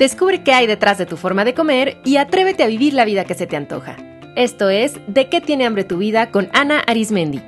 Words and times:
Descubre 0.00 0.42
qué 0.42 0.54
hay 0.54 0.66
detrás 0.66 0.96
de 0.96 1.04
tu 1.04 1.18
forma 1.18 1.44
de 1.44 1.52
comer 1.52 1.98
y 2.06 2.16
atrévete 2.16 2.62
a 2.62 2.68
vivir 2.68 2.94
la 2.94 3.04
vida 3.04 3.26
que 3.26 3.34
se 3.34 3.46
te 3.46 3.56
antoja. 3.56 3.98
Esto 4.34 4.70
es 4.70 4.94
De 5.06 5.28
qué 5.28 5.42
tiene 5.42 5.66
hambre 5.66 5.84
tu 5.84 5.98
vida 5.98 6.30
con 6.30 6.48
Ana 6.54 6.80
Arismendi. 6.86 7.42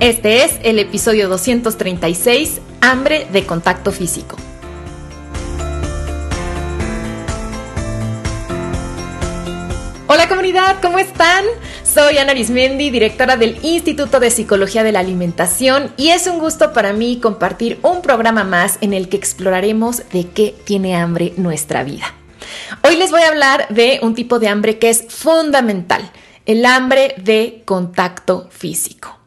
Este 0.00 0.44
es 0.44 0.60
el 0.62 0.78
episodio 0.78 1.30
236, 1.30 2.60
Hambre 2.82 3.26
de 3.32 3.46
contacto 3.46 3.92
físico. 3.92 4.36
Hola 10.06 10.28
comunidad, 10.28 10.82
¿cómo 10.82 10.98
están? 10.98 11.46
Soy 11.92 12.16
Ana 12.16 12.30
Arismendi, 12.32 12.88
directora 12.88 13.36
del 13.36 13.58
Instituto 13.62 14.18
de 14.18 14.30
Psicología 14.30 14.82
de 14.82 14.92
la 14.92 15.00
Alimentación 15.00 15.92
y 15.98 16.08
es 16.08 16.26
un 16.26 16.38
gusto 16.38 16.72
para 16.72 16.94
mí 16.94 17.20
compartir 17.20 17.78
un 17.82 18.00
programa 18.00 18.44
más 18.44 18.78
en 18.80 18.94
el 18.94 19.10
que 19.10 19.18
exploraremos 19.18 20.02
de 20.10 20.26
qué 20.28 20.54
tiene 20.64 20.96
hambre 20.96 21.34
nuestra 21.36 21.84
vida. 21.84 22.14
Hoy 22.82 22.96
les 22.96 23.10
voy 23.10 23.20
a 23.20 23.28
hablar 23.28 23.66
de 23.68 24.00
un 24.02 24.14
tipo 24.14 24.38
de 24.38 24.48
hambre 24.48 24.78
que 24.78 24.88
es 24.88 25.04
fundamental, 25.10 26.10
el 26.46 26.64
hambre 26.64 27.14
de 27.18 27.62
contacto 27.66 28.48
físico. 28.50 29.21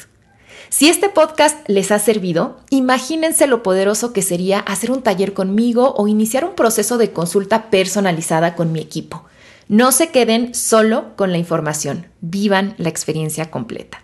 Si 0.69 0.89
este 0.89 1.09
podcast 1.09 1.67
les 1.69 1.91
ha 1.91 1.99
servido, 1.99 2.59
imagínense 2.69 3.47
lo 3.47 3.63
poderoso 3.63 4.11
que 4.11 4.21
sería 4.21 4.59
hacer 4.59 4.91
un 4.91 5.01
taller 5.01 5.33
conmigo 5.33 5.93
o 5.97 6.07
iniciar 6.07 6.43
un 6.43 6.55
proceso 6.55 6.97
de 6.97 7.13
consulta 7.13 7.69
personalizada 7.69 8.55
con 8.55 8.71
mi 8.71 8.81
equipo. 8.81 9.25
No 9.69 9.91
se 9.91 10.09
queden 10.09 10.53
solo 10.53 11.15
con 11.15 11.31
la 11.31 11.37
información, 11.37 12.07
vivan 12.21 12.75
la 12.77 12.89
experiencia 12.89 13.49
completa. 13.49 14.03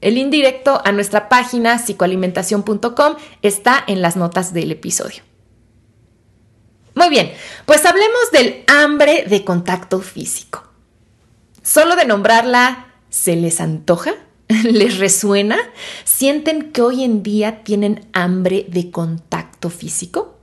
El 0.00 0.16
indirecto 0.16 0.80
a 0.84 0.92
nuestra 0.92 1.28
página 1.28 1.78
psicoalimentación.com 1.78 3.16
está 3.42 3.84
en 3.86 4.02
las 4.02 4.16
notas 4.16 4.52
del 4.52 4.72
episodio. 4.72 5.22
Muy 6.94 7.08
bien, 7.10 7.32
pues 7.66 7.84
hablemos 7.84 8.30
del 8.32 8.64
hambre 8.66 9.24
de 9.28 9.44
contacto 9.44 10.00
físico. 10.00 10.64
Solo 11.62 11.94
de 11.96 12.06
nombrarla, 12.06 12.94
¿se 13.10 13.36
les 13.36 13.60
antoja? 13.60 14.14
¿Les 14.64 14.98
resuena? 14.98 15.58
¿Sienten 16.04 16.72
que 16.72 16.82
hoy 16.82 17.04
en 17.04 17.22
día 17.22 17.62
tienen 17.62 18.08
hambre 18.12 18.66
de 18.68 18.90
contacto 18.90 19.70
físico? 19.70 20.39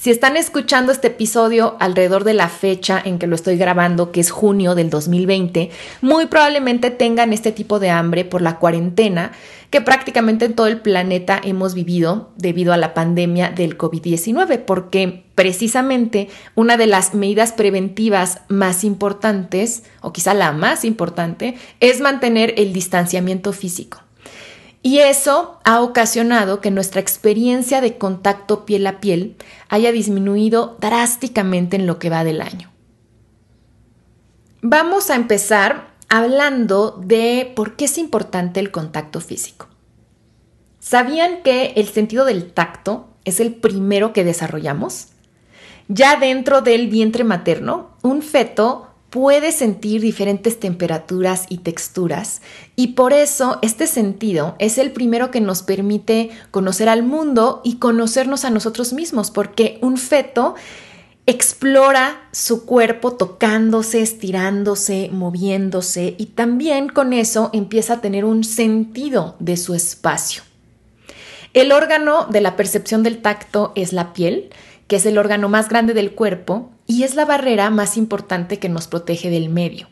Si 0.00 0.10
están 0.10 0.38
escuchando 0.38 0.92
este 0.92 1.08
episodio 1.08 1.76
alrededor 1.78 2.24
de 2.24 2.32
la 2.32 2.48
fecha 2.48 3.02
en 3.04 3.18
que 3.18 3.26
lo 3.26 3.34
estoy 3.34 3.58
grabando, 3.58 4.12
que 4.12 4.20
es 4.20 4.30
junio 4.30 4.74
del 4.74 4.88
2020, 4.88 5.68
muy 6.00 6.24
probablemente 6.24 6.90
tengan 6.90 7.34
este 7.34 7.52
tipo 7.52 7.78
de 7.78 7.90
hambre 7.90 8.24
por 8.24 8.40
la 8.40 8.58
cuarentena 8.58 9.32
que 9.68 9.82
prácticamente 9.82 10.46
en 10.46 10.54
todo 10.54 10.68
el 10.68 10.80
planeta 10.80 11.38
hemos 11.44 11.74
vivido 11.74 12.30
debido 12.38 12.72
a 12.72 12.78
la 12.78 12.94
pandemia 12.94 13.50
del 13.50 13.76
COVID-19, 13.76 14.64
porque 14.64 15.24
precisamente 15.34 16.30
una 16.54 16.78
de 16.78 16.86
las 16.86 17.12
medidas 17.12 17.52
preventivas 17.52 18.40
más 18.48 18.84
importantes, 18.84 19.82
o 20.00 20.14
quizá 20.14 20.32
la 20.32 20.52
más 20.52 20.86
importante, 20.86 21.56
es 21.80 22.00
mantener 22.00 22.54
el 22.56 22.72
distanciamiento 22.72 23.52
físico. 23.52 24.00
Y 24.82 24.98
eso 25.00 25.60
ha 25.64 25.82
ocasionado 25.82 26.60
que 26.60 26.70
nuestra 26.70 27.00
experiencia 27.00 27.80
de 27.80 27.98
contacto 27.98 28.64
piel 28.64 28.86
a 28.86 29.00
piel 29.00 29.36
haya 29.68 29.92
disminuido 29.92 30.76
drásticamente 30.80 31.76
en 31.76 31.86
lo 31.86 31.98
que 31.98 32.08
va 32.08 32.24
del 32.24 32.40
año. 32.40 32.70
Vamos 34.62 35.10
a 35.10 35.16
empezar 35.16 35.90
hablando 36.08 37.00
de 37.02 37.52
por 37.54 37.76
qué 37.76 37.84
es 37.86 37.98
importante 37.98 38.60
el 38.60 38.70
contacto 38.70 39.20
físico. 39.20 39.68
¿Sabían 40.80 41.42
que 41.42 41.74
el 41.76 41.88
sentido 41.88 42.24
del 42.24 42.52
tacto 42.52 43.08
es 43.24 43.40
el 43.40 43.54
primero 43.54 44.12
que 44.12 44.24
desarrollamos? 44.24 45.08
Ya 45.88 46.16
dentro 46.16 46.62
del 46.62 46.88
vientre 46.88 47.24
materno, 47.24 47.90
un 48.02 48.22
feto 48.22 48.89
puede 49.10 49.50
sentir 49.50 50.00
diferentes 50.00 50.58
temperaturas 50.58 51.46
y 51.48 51.58
texturas 51.58 52.40
y 52.76 52.88
por 52.88 53.12
eso 53.12 53.58
este 53.60 53.86
sentido 53.86 54.54
es 54.60 54.78
el 54.78 54.92
primero 54.92 55.30
que 55.32 55.40
nos 55.40 55.62
permite 55.62 56.30
conocer 56.52 56.88
al 56.88 57.02
mundo 57.02 57.60
y 57.64 57.76
conocernos 57.76 58.44
a 58.44 58.50
nosotros 58.50 58.92
mismos 58.92 59.32
porque 59.32 59.78
un 59.82 59.98
feto 59.98 60.54
explora 61.26 62.28
su 62.32 62.64
cuerpo 62.64 63.12
tocándose, 63.12 64.00
estirándose, 64.00 65.10
moviéndose 65.12 66.14
y 66.16 66.26
también 66.26 66.88
con 66.88 67.12
eso 67.12 67.50
empieza 67.52 67.94
a 67.94 68.00
tener 68.00 68.24
un 68.24 68.44
sentido 68.44 69.36
de 69.40 69.56
su 69.56 69.74
espacio. 69.74 70.42
El 71.52 71.72
órgano 71.72 72.26
de 72.26 72.40
la 72.40 72.54
percepción 72.54 73.02
del 73.02 73.22
tacto 73.22 73.72
es 73.74 73.92
la 73.92 74.12
piel, 74.12 74.50
que 74.86 74.96
es 74.96 75.06
el 75.06 75.18
órgano 75.18 75.48
más 75.48 75.68
grande 75.68 75.94
del 75.94 76.12
cuerpo 76.12 76.70
y 76.90 77.04
es 77.04 77.14
la 77.14 77.24
barrera 77.24 77.70
más 77.70 77.96
importante 77.96 78.58
que 78.58 78.68
nos 78.68 78.88
protege 78.88 79.30
del 79.30 79.48
medio. 79.48 79.86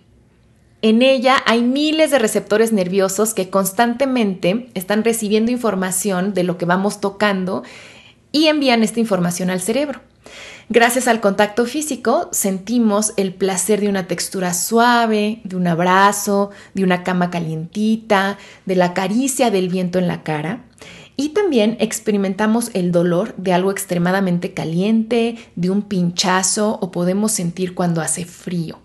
En 0.82 1.00
ella 1.00 1.36
hay 1.46 1.62
miles 1.62 2.10
de 2.10 2.18
receptores 2.18 2.72
nerviosos 2.72 3.34
que 3.34 3.50
constantemente 3.50 4.68
están 4.74 5.04
recibiendo 5.04 5.52
información 5.52 6.34
de 6.34 6.42
lo 6.42 6.58
que 6.58 6.64
vamos 6.64 7.00
tocando 7.00 7.62
y 8.32 8.48
envían 8.48 8.82
esta 8.82 8.98
información 8.98 9.48
al 9.48 9.60
cerebro. 9.60 10.00
Gracias 10.70 11.06
al 11.06 11.20
contacto 11.20 11.66
físico 11.66 12.30
sentimos 12.32 13.12
el 13.16 13.32
placer 13.32 13.80
de 13.80 13.88
una 13.88 14.08
textura 14.08 14.52
suave, 14.52 15.40
de 15.44 15.54
un 15.54 15.68
abrazo, 15.68 16.50
de 16.74 16.82
una 16.82 17.04
cama 17.04 17.30
calientita, 17.30 18.38
de 18.66 18.74
la 18.74 18.92
caricia 18.92 19.52
del 19.52 19.68
viento 19.68 20.00
en 20.00 20.08
la 20.08 20.24
cara 20.24 20.64
y 21.20 21.30
también 21.30 21.76
experimentamos 21.80 22.70
el 22.74 22.92
dolor 22.92 23.34
de 23.36 23.52
algo 23.52 23.72
extremadamente 23.72 24.54
caliente, 24.54 25.36
de 25.56 25.68
un 25.68 25.82
pinchazo 25.82 26.78
o 26.80 26.92
podemos 26.92 27.32
sentir 27.32 27.74
cuando 27.74 28.00
hace 28.00 28.24
frío. 28.24 28.78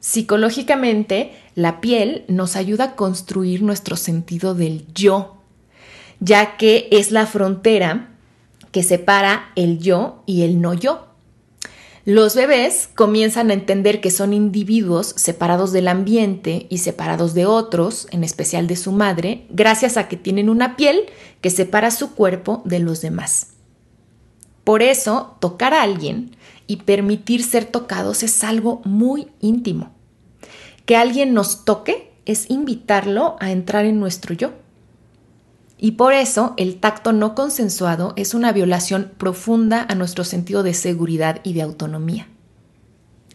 Psicológicamente, 0.00 1.32
la 1.54 1.82
piel 1.82 2.24
nos 2.28 2.56
ayuda 2.56 2.84
a 2.84 2.96
construir 2.96 3.60
nuestro 3.62 3.96
sentido 3.96 4.54
del 4.54 4.86
yo, 4.94 5.42
ya 6.20 6.56
que 6.56 6.88
es 6.90 7.10
la 7.10 7.26
frontera 7.26 8.16
que 8.72 8.82
separa 8.82 9.52
el 9.56 9.80
yo 9.80 10.22
y 10.24 10.40
el 10.40 10.62
no 10.62 10.72
yo. 10.72 11.13
Los 12.06 12.34
bebés 12.34 12.90
comienzan 12.94 13.50
a 13.50 13.54
entender 13.54 14.02
que 14.02 14.10
son 14.10 14.34
individuos 14.34 15.14
separados 15.16 15.72
del 15.72 15.88
ambiente 15.88 16.66
y 16.68 16.78
separados 16.78 17.32
de 17.32 17.46
otros, 17.46 18.08
en 18.10 18.24
especial 18.24 18.66
de 18.66 18.76
su 18.76 18.92
madre, 18.92 19.46
gracias 19.48 19.96
a 19.96 20.06
que 20.06 20.18
tienen 20.18 20.50
una 20.50 20.76
piel 20.76 21.04
que 21.40 21.48
separa 21.48 21.90
su 21.90 22.14
cuerpo 22.14 22.60
de 22.66 22.78
los 22.78 23.00
demás. 23.00 23.54
Por 24.64 24.82
eso, 24.82 25.36
tocar 25.40 25.72
a 25.72 25.82
alguien 25.82 26.36
y 26.66 26.76
permitir 26.76 27.42
ser 27.42 27.64
tocados 27.64 28.22
es 28.22 28.44
algo 28.44 28.82
muy 28.84 29.28
íntimo. 29.40 29.90
Que 30.84 30.96
alguien 30.96 31.32
nos 31.32 31.64
toque 31.64 32.12
es 32.26 32.50
invitarlo 32.50 33.36
a 33.40 33.50
entrar 33.50 33.86
en 33.86 33.98
nuestro 33.98 34.34
yo. 34.34 34.52
Y 35.78 35.92
por 35.92 36.12
eso 36.12 36.54
el 36.56 36.80
tacto 36.80 37.12
no 37.12 37.34
consensuado 37.34 38.12
es 38.16 38.34
una 38.34 38.52
violación 38.52 39.12
profunda 39.18 39.86
a 39.88 39.94
nuestro 39.94 40.24
sentido 40.24 40.62
de 40.62 40.74
seguridad 40.74 41.40
y 41.42 41.52
de 41.52 41.62
autonomía. 41.62 42.28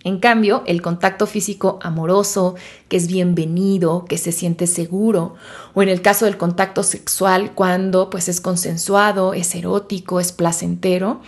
En 0.06 0.20
cambio, 0.20 0.64
el 0.66 0.82
contacto 0.82 1.28
físico 1.28 1.78
amoroso, 1.82 2.56
que 2.88 2.96
es 2.96 3.08
bienvenido, 3.08 4.06
que 4.06 4.18
se 4.18 4.32
siente 4.32 4.66
seguro, 4.66 5.36
o 5.74 5.84
en 5.84 5.90
el 5.90 6.02
caso 6.02 6.24
del 6.24 6.38
contacto 6.38 6.84
sexual, 6.84 7.52
cuando 7.54 8.10
pues 8.10 8.30
es 8.30 8.40
consensuado, 8.40 9.34
es 9.34 9.54
erótico, 9.56 10.22
es 10.22 10.32
placentero, 10.32 11.20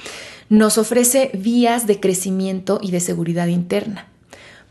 nos 0.48 0.78
ofrece 0.78 1.32
vías 1.34 1.86
de 1.86 2.00
crecimiento 2.00 2.80
y 2.82 2.92
de 2.92 3.02
seguridad 3.02 3.48
interna. 3.48 4.08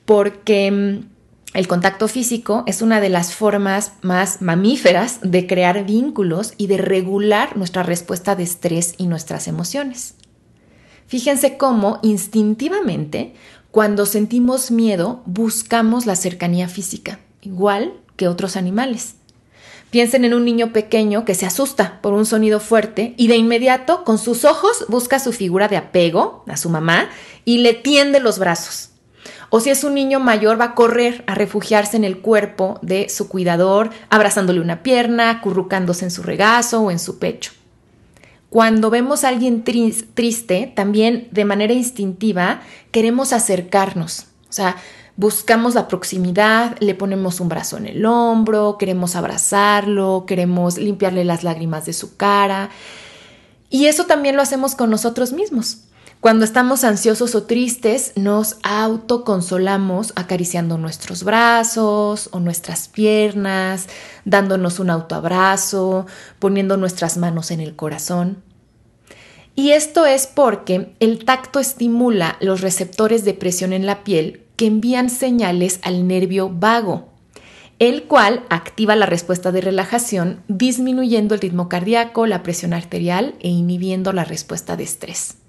Porque 0.06 0.70
mm, 0.70 1.19
el 1.52 1.66
contacto 1.66 2.06
físico 2.06 2.62
es 2.66 2.80
una 2.80 3.00
de 3.00 3.08
las 3.08 3.34
formas 3.34 3.92
más 4.02 4.40
mamíferas 4.40 5.18
de 5.22 5.48
crear 5.48 5.84
vínculos 5.84 6.54
y 6.56 6.68
de 6.68 6.78
regular 6.78 7.56
nuestra 7.56 7.82
respuesta 7.82 8.36
de 8.36 8.44
estrés 8.44 8.94
y 8.98 9.08
nuestras 9.08 9.48
emociones. 9.48 10.14
Fíjense 11.08 11.56
cómo 11.56 11.98
instintivamente, 12.02 13.34
cuando 13.72 14.06
sentimos 14.06 14.70
miedo, 14.70 15.22
buscamos 15.26 16.06
la 16.06 16.14
cercanía 16.14 16.68
física, 16.68 17.18
igual 17.42 17.94
que 18.14 18.28
otros 18.28 18.56
animales. 18.56 19.16
Piensen 19.90 20.24
en 20.24 20.34
un 20.34 20.44
niño 20.44 20.72
pequeño 20.72 21.24
que 21.24 21.34
se 21.34 21.46
asusta 21.46 22.00
por 22.00 22.12
un 22.12 22.26
sonido 22.26 22.60
fuerte 22.60 23.14
y 23.16 23.26
de 23.26 23.34
inmediato 23.34 24.04
con 24.04 24.18
sus 24.18 24.44
ojos 24.44 24.84
busca 24.86 25.18
su 25.18 25.32
figura 25.32 25.66
de 25.66 25.76
apego, 25.76 26.44
a 26.46 26.56
su 26.56 26.70
mamá, 26.70 27.08
y 27.44 27.58
le 27.58 27.74
tiende 27.74 28.20
los 28.20 28.38
brazos. 28.38 28.89
O 29.50 29.60
si 29.60 29.70
es 29.70 29.82
un 29.82 29.94
niño 29.94 30.20
mayor, 30.20 30.60
va 30.60 30.66
a 30.66 30.74
correr 30.74 31.24
a 31.26 31.34
refugiarse 31.34 31.96
en 31.96 32.04
el 32.04 32.20
cuerpo 32.20 32.78
de 32.82 33.08
su 33.08 33.28
cuidador, 33.28 33.90
abrazándole 34.08 34.60
una 34.60 34.82
pierna, 34.82 35.30
acurrucándose 35.30 36.04
en 36.04 36.12
su 36.12 36.22
regazo 36.22 36.80
o 36.82 36.90
en 36.90 37.00
su 37.00 37.18
pecho. 37.18 37.52
Cuando 38.48 38.90
vemos 38.90 39.24
a 39.24 39.28
alguien 39.28 39.62
triste, 39.62 40.72
también 40.74 41.28
de 41.30 41.44
manera 41.44 41.72
instintiva 41.72 42.60
queremos 42.90 43.32
acercarnos. 43.32 44.26
O 44.48 44.52
sea, 44.52 44.76
buscamos 45.16 45.74
la 45.74 45.86
proximidad, 45.86 46.76
le 46.80 46.94
ponemos 46.94 47.40
un 47.40 47.48
brazo 47.48 47.76
en 47.76 47.86
el 47.86 48.06
hombro, 48.06 48.76
queremos 48.78 49.16
abrazarlo, 49.16 50.24
queremos 50.26 50.78
limpiarle 50.78 51.24
las 51.24 51.44
lágrimas 51.44 51.86
de 51.86 51.92
su 51.92 52.16
cara. 52.16 52.70
Y 53.68 53.86
eso 53.86 54.06
también 54.06 54.34
lo 54.34 54.42
hacemos 54.42 54.74
con 54.74 54.90
nosotros 54.90 55.32
mismos. 55.32 55.84
Cuando 56.20 56.44
estamos 56.44 56.84
ansiosos 56.84 57.34
o 57.34 57.44
tristes, 57.44 58.12
nos 58.14 58.58
autoconsolamos 58.62 60.12
acariciando 60.16 60.76
nuestros 60.76 61.24
brazos 61.24 62.28
o 62.32 62.40
nuestras 62.40 62.88
piernas, 62.88 63.86
dándonos 64.26 64.80
un 64.80 64.90
autoabrazo, 64.90 66.04
poniendo 66.38 66.76
nuestras 66.76 67.16
manos 67.16 67.50
en 67.50 67.60
el 67.60 67.74
corazón. 67.74 68.42
Y 69.54 69.70
esto 69.70 70.04
es 70.04 70.26
porque 70.26 70.94
el 71.00 71.24
tacto 71.24 71.58
estimula 71.58 72.36
los 72.42 72.60
receptores 72.60 73.24
de 73.24 73.32
presión 73.32 73.72
en 73.72 73.86
la 73.86 74.04
piel 74.04 74.42
que 74.56 74.66
envían 74.66 75.08
señales 75.08 75.80
al 75.82 76.06
nervio 76.06 76.50
vago, 76.50 77.08
el 77.78 78.02
cual 78.02 78.44
activa 78.50 78.94
la 78.94 79.06
respuesta 79.06 79.52
de 79.52 79.62
relajación, 79.62 80.42
disminuyendo 80.48 81.34
el 81.34 81.40
ritmo 81.40 81.70
cardíaco, 81.70 82.26
la 82.26 82.42
presión 82.42 82.74
arterial 82.74 83.36
e 83.40 83.48
inhibiendo 83.48 84.12
la 84.12 84.24
respuesta 84.24 84.76
de 84.76 84.84
estrés. 84.84 85.39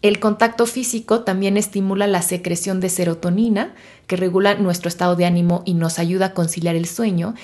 El 0.00 0.20
contacto 0.20 0.66
físico 0.66 1.20
también 1.20 1.56
estimula 1.56 2.06
la 2.06 2.22
secreción 2.22 2.80
de 2.80 2.88
serotonina, 2.88 3.74
que 4.06 4.16
regula 4.16 4.54
nuestro 4.54 4.88
estado 4.88 5.16
de 5.16 5.26
ánimo 5.26 5.62
y 5.64 5.74
nos 5.74 5.98
ayuda 5.98 6.26
a 6.26 6.34
conciliar 6.34 6.76
el 6.76 6.86
sueño, 6.86 7.34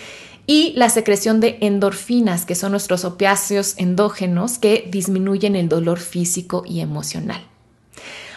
y 0.46 0.72
la 0.76 0.88
secreción 0.88 1.40
de 1.40 1.58
endorfinas, 1.62 2.44
que 2.46 2.54
son 2.54 2.72
nuestros 2.72 3.04
opiáceos 3.04 3.74
endógenos 3.78 4.58
que 4.58 4.86
disminuyen 4.90 5.56
el 5.56 5.68
dolor 5.68 5.98
físico 5.98 6.62
y 6.66 6.80
emocional. 6.80 7.44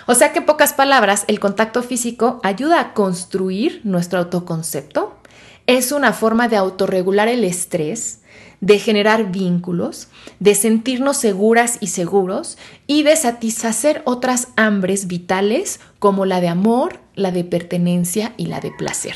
O 0.08 0.16
sea 0.16 0.32
que 0.32 0.40
en 0.40 0.46
pocas 0.46 0.74
palabras, 0.74 1.26
el 1.28 1.40
contacto 1.40 1.84
físico 1.84 2.40
ayuda 2.44 2.80
a 2.80 2.94
construir 2.94 3.82
nuestro 3.84 4.20
autoconcepto, 4.20 5.18
es 5.68 5.92
una 5.92 6.14
forma 6.14 6.48
de 6.48 6.56
autorregular 6.56 7.28
el 7.28 7.44
estrés, 7.44 8.22
de 8.62 8.80
generar 8.80 9.32
vínculos, 9.32 10.08
de 10.40 10.56
sentirnos 10.56 11.18
seguras 11.18 11.78
y 11.80 11.88
seguros 11.88 12.58
y 12.88 13.04
de 13.04 13.16
satisfacer 13.16 14.02
otras 14.06 14.50
hambres 14.56 15.08
vitales 15.08 15.80
como 16.00 16.26
la 16.26 16.42
de 16.42 16.48
amor, 16.48 17.00
la 17.16 17.32
de 17.32 17.44
pertenencia 17.44 18.34
y 18.38 18.48
la 18.48 18.60
de 18.60 18.72
placer. 18.72 19.16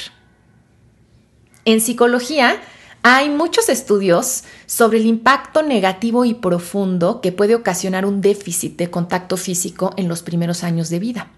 En 1.65 1.81
psicología, 1.81 2.59
hay 3.03 3.29
muchos 3.29 3.69
estudios 3.69 4.43
sobre 4.67 4.99
el 4.99 5.07
impacto 5.07 5.63
negativo 5.63 6.23
y 6.23 6.35
profundo 6.35 7.19
que 7.19 7.31
puede 7.31 7.55
ocasionar 7.55 8.05
un 8.05 8.21
déficit 8.21 8.77
de 8.77 8.91
contacto 8.91 9.37
físico 9.37 9.91
en 9.97 10.07
los 10.07 10.21
primeros 10.21 10.63
años 10.63 10.89
de 10.89 10.99
vida. 10.99 11.31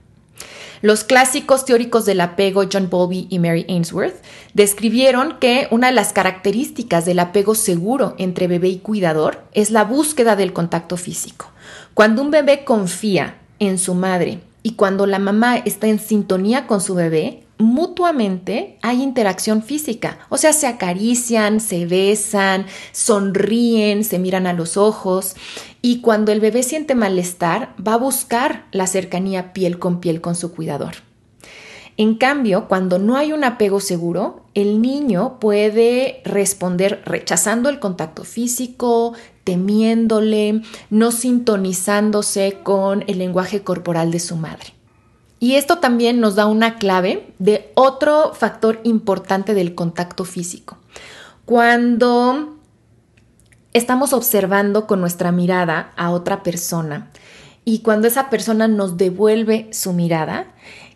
Los 0.84 1.06
clásicos 1.06 1.64
teóricos 1.64 2.04
del 2.04 2.20
apego 2.20 2.66
John 2.70 2.90
Bowlby 2.90 3.28
y 3.30 3.40
Mary 3.40 3.66
Ainsworth 3.70 4.22
describieron 4.54 5.40
que 5.40 5.70
una 5.72 5.88
de 5.88 5.94
las 5.94 6.12
características 6.12 7.06
del 7.06 7.20
apego 7.20 7.56
seguro 7.56 8.16
entre 8.18 8.48
bebé 8.50 8.68
y 8.68 8.80
cuidador 8.80 9.46
es 9.54 9.72
la 9.72 9.86
búsqueda 9.86 10.36
del 10.36 10.52
contacto 10.52 10.98
físico. 10.98 11.50
Cuando 11.94 12.22
un 12.22 12.32
bebé 12.32 12.66
confía 12.66 13.38
en 13.60 13.78
su 13.78 13.94
madre 13.94 14.42
y 14.62 14.74
cuando 14.74 15.06
la 15.06 15.20
mamá 15.20 15.56
está 15.56 15.88
en 15.88 16.00
sintonía 16.00 16.68
con 16.68 16.82
su 16.82 16.96
bebé, 16.96 17.43
mutuamente 17.58 18.78
hay 18.82 19.02
interacción 19.02 19.64
física, 19.64 20.20
o 20.30 20.38
sea, 20.38 20.54
se 20.54 20.68
acarician, 20.68 21.60
se 21.60 21.86
besan, 21.86 22.66
sonríen, 22.92 24.04
se 24.04 24.20
miran 24.20 24.48
a 24.48 24.54
los 24.54 24.78
ojos 24.78 25.36
y 25.82 26.02
cuando 26.02 26.32
el 26.32 26.40
bebé 26.40 26.64
siente 26.64 26.96
malestar 26.96 27.76
va 27.86 27.94
a 27.94 27.98
buscar 27.98 28.66
la 28.72 28.88
cercanía 28.88 29.54
piel 29.54 29.80
con 29.80 30.00
piel 30.00 30.22
con 30.22 30.36
su 30.36 30.54
cuidador. 30.54 30.96
En 31.96 32.16
cambio, 32.16 32.68
cuando 32.68 32.98
no 32.98 33.18
hay 33.18 33.34
un 33.34 33.44
apego 33.44 33.80
seguro, 33.80 34.46
el 34.56 34.82
niño 34.82 35.38
puede 35.40 36.22
responder 36.26 37.04
rechazando 37.06 37.70
el 37.70 37.80
contacto 37.80 38.24
físico, 38.24 39.14
temiéndole, 39.44 40.64
no 40.90 41.12
sintonizándose 41.12 42.60
con 42.64 43.04
el 43.08 43.20
lenguaje 43.20 43.62
corporal 43.62 44.10
de 44.10 44.20
su 44.20 44.36
madre. 44.36 44.74
Y 45.44 45.56
esto 45.56 45.80
también 45.80 46.22
nos 46.22 46.36
da 46.36 46.46
una 46.46 46.78
clave 46.78 47.34
de 47.38 47.70
otro 47.76 48.34
factor 48.34 48.80
importante 48.86 49.54
del 49.54 49.76
contacto 49.76 50.24
físico. 50.24 50.78
Cuando 51.44 52.56
estamos 53.74 54.14
observando 54.14 54.88
con 54.88 55.02
nuestra 55.02 55.34
mirada 55.34 55.92
a 55.98 56.12
otra 56.12 56.44
persona 56.44 57.12
y 57.66 57.80
cuando 57.80 58.08
esa 58.08 58.30
persona 58.30 58.70
nos 58.70 58.96
devuelve 58.96 59.68
su 59.74 59.92
mirada, 59.92 60.48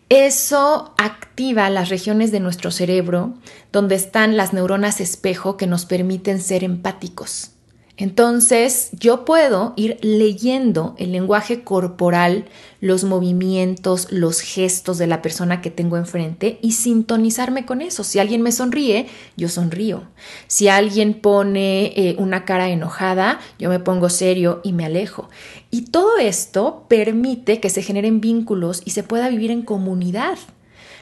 eso 0.08 0.94
activa 0.96 1.68
las 1.68 1.90
regiones 1.90 2.32
de 2.32 2.40
nuestro 2.40 2.70
cerebro 2.70 3.34
donde 3.70 3.96
están 3.96 4.38
las 4.38 4.54
neuronas 4.54 5.02
espejo 5.02 5.58
que 5.58 5.66
nos 5.66 5.84
permiten 5.84 6.40
ser 6.40 6.64
empáticos. 6.64 7.50
Entonces, 8.00 8.90
yo 8.92 9.24
puedo 9.24 9.72
ir 9.74 9.98
leyendo 10.02 10.94
el 10.98 11.10
lenguaje 11.10 11.64
corporal, 11.64 12.44
los 12.80 13.02
movimientos, 13.02 14.06
los 14.12 14.40
gestos 14.40 14.98
de 14.98 15.08
la 15.08 15.20
persona 15.20 15.60
que 15.60 15.72
tengo 15.72 15.96
enfrente 15.96 16.60
y 16.62 16.72
sintonizarme 16.72 17.66
con 17.66 17.82
eso. 17.82 18.04
Si 18.04 18.20
alguien 18.20 18.40
me 18.40 18.52
sonríe, 18.52 19.08
yo 19.36 19.48
sonrío. 19.48 20.04
Si 20.46 20.68
alguien 20.68 21.14
pone 21.14 21.86
eh, 21.96 22.14
una 22.18 22.44
cara 22.44 22.68
enojada, 22.68 23.40
yo 23.58 23.68
me 23.68 23.80
pongo 23.80 24.10
serio 24.10 24.60
y 24.62 24.72
me 24.72 24.84
alejo. 24.84 25.28
Y 25.72 25.86
todo 25.86 26.18
esto 26.18 26.86
permite 26.86 27.58
que 27.58 27.68
se 27.68 27.82
generen 27.82 28.20
vínculos 28.20 28.80
y 28.84 28.90
se 28.90 29.02
pueda 29.02 29.28
vivir 29.28 29.50
en 29.50 29.62
comunidad, 29.62 30.38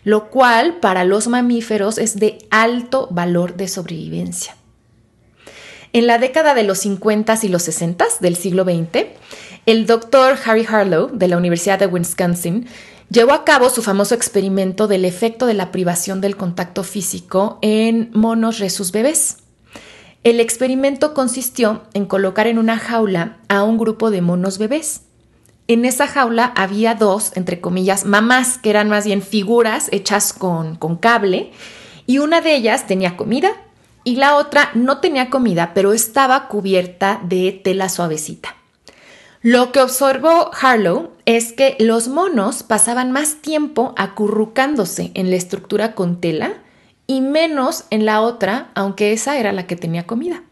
lo 0.03 0.31
cual 0.31 0.81
para 0.81 1.05
los 1.05 1.29
mamíferos 1.29 1.99
es 1.99 2.19
de 2.19 2.39
alto 2.51 3.07
valor 3.11 3.59
de 3.59 3.69
sobrevivencia. 3.69 4.57
En 5.97 6.07
la 6.07 6.19
década 6.19 6.53
de 6.53 6.63
los 6.63 6.81
50 6.81 7.39
y 7.43 7.49
los 7.49 7.63
60 7.63 8.05
del 8.21 8.37
siglo 8.37 8.65
XX, 8.65 9.07
el 9.65 9.87
doctor 9.87 10.37
Harry 10.45 10.67
Harlow 10.69 11.09
de 11.11 11.27
la 11.27 11.39
Universidad 11.39 11.79
de 11.79 11.87
Wisconsin 11.87 12.67
llevó 13.09 13.33
a 13.33 13.47
cabo 13.47 13.71
su 13.71 13.81
famoso 13.81 14.15
experimento 14.15 14.89
del 14.89 15.07
efecto 15.07 15.47
de 15.47 15.55
la 15.55 15.73
privación 15.73 16.21
del 16.21 16.37
contacto 16.37 16.83
físico 16.83 17.59
en 17.63 18.11
monos 18.13 18.59
resus 18.59 18.93
bebés. 18.93 19.39
El 20.23 20.39
experimento 20.39 21.15
consistió 21.15 21.85
en 21.95 22.05
colocar 22.05 22.47
en 22.47 22.59
una 22.59 22.79
jaula 22.79 23.39
a 23.49 23.63
un 23.63 23.79
grupo 23.79 24.11
de 24.11 24.21
monos 24.21 24.59
bebés. 24.59 25.01
En 25.67 25.87
esa 25.87 26.07
jaula 26.07 26.53
había 26.57 26.95
dos, 26.95 27.33
entre 27.37 27.63
comillas, 27.63 28.05
mamás, 28.05 28.59
que 28.59 28.69
eran 28.69 28.91
más 28.91 29.07
bien 29.07 29.23
figuras 29.23 29.89
hechas 29.93 30.35
con, 30.35 30.77
con 30.77 30.97
cable, 30.97 31.53
y 32.07 32.19
una 32.19 32.43
de 32.43 32.55
ellas 32.55 32.87
tenía 32.87 33.17
comida 33.17 33.57
y 34.07 34.15
la 34.15 34.37
otra 34.37 34.71
no 34.75 34.99
tenía 34.99 35.31
comida, 35.31 35.73
pero 35.75 35.93
estaba 35.93 36.47
cubierta 36.47 37.21
de 37.25 37.51
tela 37.51 37.89
suavecita. 37.89 38.55
Lo 39.43 39.73
que 39.73 39.81
observó 39.81 40.53
Harlow 40.61 41.11
es 41.25 41.53
que 41.53 41.77
los 41.81 42.07
monos 42.07 42.63
pasaban 42.63 43.11
más 43.11 43.43
tiempo 43.43 43.95
acurrucándose 43.97 45.11
en 45.15 45.29
la 45.31 45.35
estructura 45.35 45.97
con 45.97 46.21
tela 46.21 46.55
y 47.09 47.21
menos 47.21 47.87
en 47.91 48.07
la 48.07 48.21
otra, 48.21 48.71
aunque 48.77 49.13
esa 49.13 49.39
era 49.39 49.53
la 49.53 49.67
que 49.67 49.75
tenía 49.75 50.07
comida. 50.07 50.45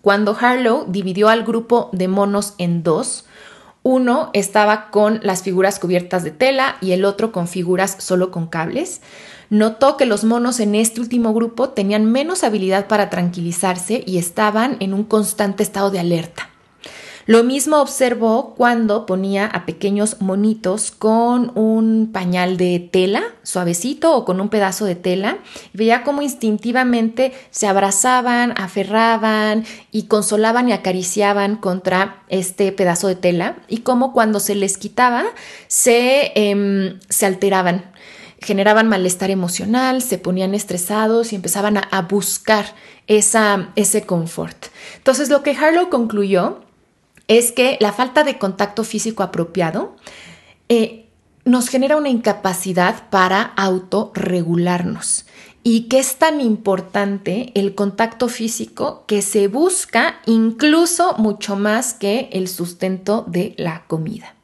Cuando 0.00 0.34
Harlow 0.34 0.86
dividió 0.88 1.28
al 1.28 1.44
grupo 1.44 1.90
de 1.92 2.08
monos 2.08 2.54
en 2.56 2.82
dos, 2.82 3.26
uno 3.82 4.30
estaba 4.32 4.90
con 4.90 5.20
las 5.22 5.42
figuras 5.42 5.78
cubiertas 5.78 6.24
de 6.24 6.30
tela 6.30 6.78
y 6.80 6.92
el 6.92 7.04
otro 7.04 7.32
con 7.32 7.48
figuras 7.48 7.96
solo 7.98 8.30
con 8.30 8.46
cables 8.46 9.02
notó 9.50 9.96
que 9.96 10.06
los 10.06 10.24
monos 10.24 10.60
en 10.60 10.74
este 10.74 11.00
último 11.00 11.34
grupo 11.34 11.70
tenían 11.70 12.10
menos 12.10 12.44
habilidad 12.44 12.86
para 12.88 13.10
tranquilizarse 13.10 14.02
y 14.06 14.18
estaban 14.18 14.76
en 14.80 14.94
un 14.94 15.04
constante 15.04 15.62
estado 15.62 15.90
de 15.90 16.00
alerta. 16.00 16.50
Lo 17.26 17.42
mismo 17.42 17.80
observó 17.80 18.54
cuando 18.54 19.04
ponía 19.04 19.46
a 19.46 19.66
pequeños 19.66 20.20
monitos 20.20 20.92
con 20.92 21.50
un 21.58 22.10
pañal 22.12 22.56
de 22.56 22.78
tela 22.78 23.24
suavecito 23.42 24.16
o 24.16 24.24
con 24.24 24.40
un 24.40 24.48
pedazo 24.48 24.84
de 24.84 24.94
tela. 24.94 25.38
Veía 25.72 26.04
cómo 26.04 26.22
instintivamente 26.22 27.32
se 27.50 27.66
abrazaban, 27.66 28.54
aferraban 28.56 29.64
y 29.90 30.04
consolaban 30.04 30.68
y 30.68 30.72
acariciaban 30.72 31.56
contra 31.56 32.22
este 32.28 32.70
pedazo 32.70 33.08
de 33.08 33.16
tela 33.16 33.56
y 33.66 33.78
cómo 33.78 34.12
cuando 34.12 34.38
se 34.38 34.54
les 34.54 34.78
quitaba 34.78 35.24
se, 35.66 36.30
em, 36.36 37.00
alteraban 37.22 37.95
generaban 38.40 38.88
malestar 38.88 39.30
emocional, 39.30 40.02
se 40.02 40.18
ponían 40.18 40.54
estresados 40.54 41.32
y 41.32 41.36
empezaban 41.36 41.78
a, 41.78 42.02
buscar 42.02 42.74
ese 43.06 44.02
confort. 44.06 44.66
Entonces 44.96 45.28
lo 45.30 45.42
que 45.42 45.52
Harlow 45.52 45.88
concluyó 45.88 46.60
es 47.28 47.52
que 47.52 47.76
la 47.80 47.92
falta 47.92 48.24
de 48.24 48.38
contacto 48.38 48.84
físico 48.84 49.22
apropiado 49.22 49.96
eh, 50.68 51.06
nos 51.44 51.68
genera 51.68 51.96
una 51.96 52.08
incapacidad 52.08 53.08
para 53.10 53.42
autorregularnos 53.42 55.26
y 55.62 55.88
que 55.88 55.98
es 55.98 56.16
tan 56.16 56.40
importante 56.40 57.50
el 57.54 57.74
contacto 57.74 58.28
físico 58.28 59.04
que 59.06 59.20
se 59.22 59.48
busca 59.48 60.20
incluso 60.26 61.14
mucho 61.18 61.56
más 61.56 61.94
que 61.94 62.28
el 62.32 62.46
sustento 62.46 63.24
de 63.26 63.54
la 63.56 63.84
comida. 63.86 64.35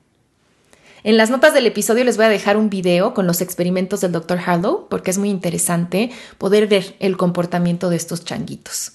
En 1.05 1.17
las 1.17 1.31
notas 1.31 1.53
del 1.53 1.67
episodio 1.67 2.05
les 2.05 2.17
voy 2.17 2.27
a 2.27 2.31
dejar 2.31 2.57
un 2.57 2.71
video 2.71 3.13
con 3.13 3.27
los 3.27 3.41
experimentos 3.41 4.01
del 4.01 4.13
Dr. 4.13 4.39
Harlow 4.45 4.87
porque 4.89 5.11
es 5.11 5.19
muy 5.19 5.31
interesante 5.31 6.11
poder 6.39 6.69
ver 6.69 6.95
el 7.01 7.17
comportamiento 7.17 7.91
de 7.91 7.97
estos 7.97 8.25
changuitos. 8.25 8.93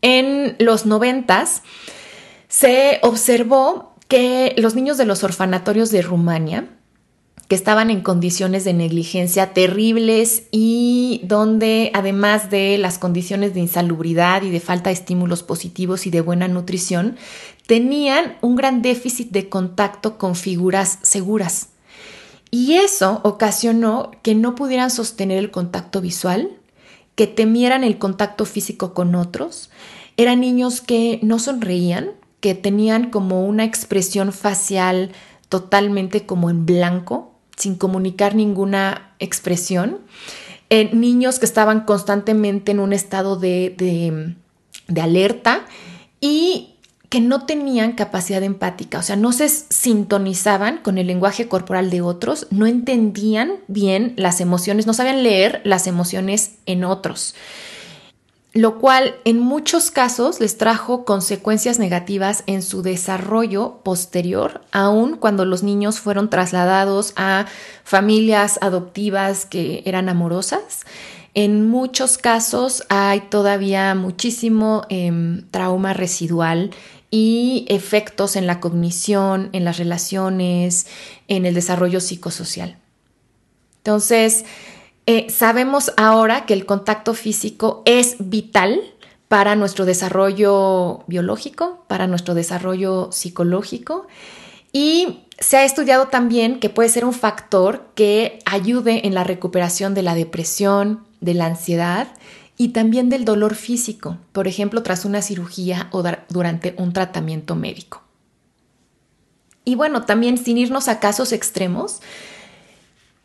En 0.00 0.56
los 0.58 0.86
noventas 0.86 1.62
se 2.48 3.00
observó 3.02 3.94
que 4.08 4.54
los 4.56 4.74
niños 4.74 4.96
de 4.96 5.04
los 5.04 5.24
orfanatorios 5.24 5.90
de 5.90 6.00
Rumania 6.00 6.68
que 7.48 7.54
estaban 7.54 7.90
en 7.90 8.02
condiciones 8.02 8.64
de 8.64 8.74
negligencia 8.74 9.54
terribles 9.54 10.44
y 10.50 11.22
donde 11.24 11.90
además 11.94 12.50
de 12.50 12.76
las 12.76 12.98
condiciones 12.98 13.54
de 13.54 13.60
insalubridad 13.60 14.42
y 14.42 14.50
de 14.50 14.60
falta 14.60 14.90
de 14.90 14.94
estímulos 14.94 15.42
positivos 15.42 16.06
y 16.06 16.10
de 16.10 16.20
buena 16.20 16.46
nutrición, 16.46 17.16
tenían 17.68 18.38
un 18.40 18.56
gran 18.56 18.80
déficit 18.80 19.30
de 19.30 19.50
contacto 19.50 20.16
con 20.16 20.34
figuras 20.36 20.98
seguras. 21.02 21.68
Y 22.50 22.76
eso 22.76 23.20
ocasionó 23.24 24.10
que 24.22 24.34
no 24.34 24.54
pudieran 24.54 24.90
sostener 24.90 25.36
el 25.36 25.50
contacto 25.50 26.00
visual, 26.00 26.50
que 27.14 27.26
temieran 27.26 27.84
el 27.84 27.98
contacto 27.98 28.46
físico 28.46 28.94
con 28.94 29.14
otros. 29.14 29.68
Eran 30.16 30.40
niños 30.40 30.80
que 30.80 31.20
no 31.22 31.38
sonreían, 31.38 32.12
que 32.40 32.54
tenían 32.54 33.10
como 33.10 33.44
una 33.44 33.64
expresión 33.64 34.32
facial 34.32 35.12
totalmente 35.50 36.24
como 36.24 36.48
en 36.48 36.64
blanco, 36.64 37.34
sin 37.54 37.74
comunicar 37.74 38.34
ninguna 38.34 39.12
expresión. 39.18 39.98
Eh, 40.70 40.88
niños 40.94 41.38
que 41.38 41.44
estaban 41.44 41.84
constantemente 41.84 42.72
en 42.72 42.80
un 42.80 42.94
estado 42.94 43.36
de, 43.36 44.34
de 44.86 45.00
alerta 45.02 45.66
y 46.18 46.76
que 47.08 47.20
no 47.20 47.46
tenían 47.46 47.92
capacidad 47.92 48.42
empática, 48.42 48.98
o 48.98 49.02
sea, 49.02 49.16
no 49.16 49.32
se 49.32 49.48
sintonizaban 49.48 50.78
con 50.78 50.98
el 50.98 51.06
lenguaje 51.06 51.48
corporal 51.48 51.90
de 51.90 52.02
otros, 52.02 52.46
no 52.50 52.66
entendían 52.66 53.54
bien 53.66 54.12
las 54.16 54.40
emociones, 54.40 54.86
no 54.86 54.92
sabían 54.92 55.22
leer 55.22 55.62
las 55.64 55.86
emociones 55.86 56.52
en 56.66 56.84
otros 56.84 57.34
lo 58.54 58.78
cual 58.78 59.14
en 59.24 59.38
muchos 59.38 59.90
casos 59.90 60.40
les 60.40 60.56
trajo 60.58 61.04
consecuencias 61.04 61.78
negativas 61.78 62.44
en 62.46 62.62
su 62.62 62.82
desarrollo 62.82 63.80
posterior, 63.84 64.62
aun 64.72 65.16
cuando 65.16 65.44
los 65.44 65.62
niños 65.62 66.00
fueron 66.00 66.30
trasladados 66.30 67.12
a 67.16 67.46
familias 67.84 68.58
adoptivas 68.62 69.46
que 69.46 69.82
eran 69.84 70.08
amorosas. 70.08 70.86
En 71.34 71.68
muchos 71.68 72.18
casos 72.18 72.84
hay 72.88 73.20
todavía 73.20 73.94
muchísimo 73.94 74.82
em, 74.88 75.48
trauma 75.50 75.92
residual 75.92 76.70
y 77.10 77.66
efectos 77.68 78.36
en 78.36 78.46
la 78.46 78.60
cognición, 78.60 79.50
en 79.52 79.64
las 79.64 79.78
relaciones, 79.78 80.86
en 81.28 81.46
el 81.46 81.54
desarrollo 81.54 82.00
psicosocial. 82.00 82.76
Entonces, 83.78 84.44
eh, 85.06 85.30
sabemos 85.30 85.92
ahora 85.96 86.44
que 86.44 86.54
el 86.54 86.66
contacto 86.66 87.14
físico 87.14 87.82
es 87.86 88.16
vital 88.18 88.80
para 89.28 89.56
nuestro 89.56 89.84
desarrollo 89.84 91.04
biológico, 91.06 91.84
para 91.86 92.06
nuestro 92.06 92.34
desarrollo 92.34 93.10
psicológico 93.12 94.06
y 94.72 95.20
se 95.38 95.56
ha 95.56 95.64
estudiado 95.64 96.08
también 96.08 96.60
que 96.60 96.68
puede 96.68 96.88
ser 96.88 97.04
un 97.04 97.12
factor 97.12 97.88
que 97.94 98.38
ayude 98.44 99.06
en 99.06 99.14
la 99.14 99.24
recuperación 99.24 99.94
de 99.94 100.02
la 100.02 100.14
depresión, 100.14 101.04
de 101.20 101.34
la 101.34 101.46
ansiedad 101.46 102.08
y 102.58 102.68
también 102.70 103.08
del 103.08 103.24
dolor 103.24 103.54
físico, 103.54 104.18
por 104.32 104.48
ejemplo, 104.48 104.82
tras 104.82 105.04
una 105.04 105.22
cirugía 105.22 105.88
o 105.92 106.02
durante 106.28 106.74
un 106.76 106.92
tratamiento 106.92 107.54
médico. 107.54 108.02
Y 109.64 109.76
bueno, 109.76 110.04
también 110.04 110.36
sin 110.36 110.58
irnos 110.58 110.88
a 110.88 110.98
casos 110.98 111.32
extremos, 111.32 112.00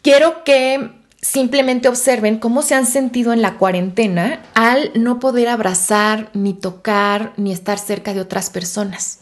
quiero 0.04 0.44
que 0.44 0.92
simplemente 1.20 1.88
observen 1.88 2.38
cómo 2.38 2.62
se 2.62 2.76
han 2.76 2.86
sentido 2.86 3.34
en 3.34 3.42
la 3.42 3.58
cuarentena 3.58 4.44
al 4.54 4.92
no 4.94 5.20
poder 5.20 5.48
abrazar, 5.48 6.30
ni 6.34 6.54
tocar, 6.54 7.34
ni 7.36 7.52
estar 7.52 7.80
cerca 7.80 8.14
de 8.14 8.22
otras 8.22 8.52
personas. 8.52 9.22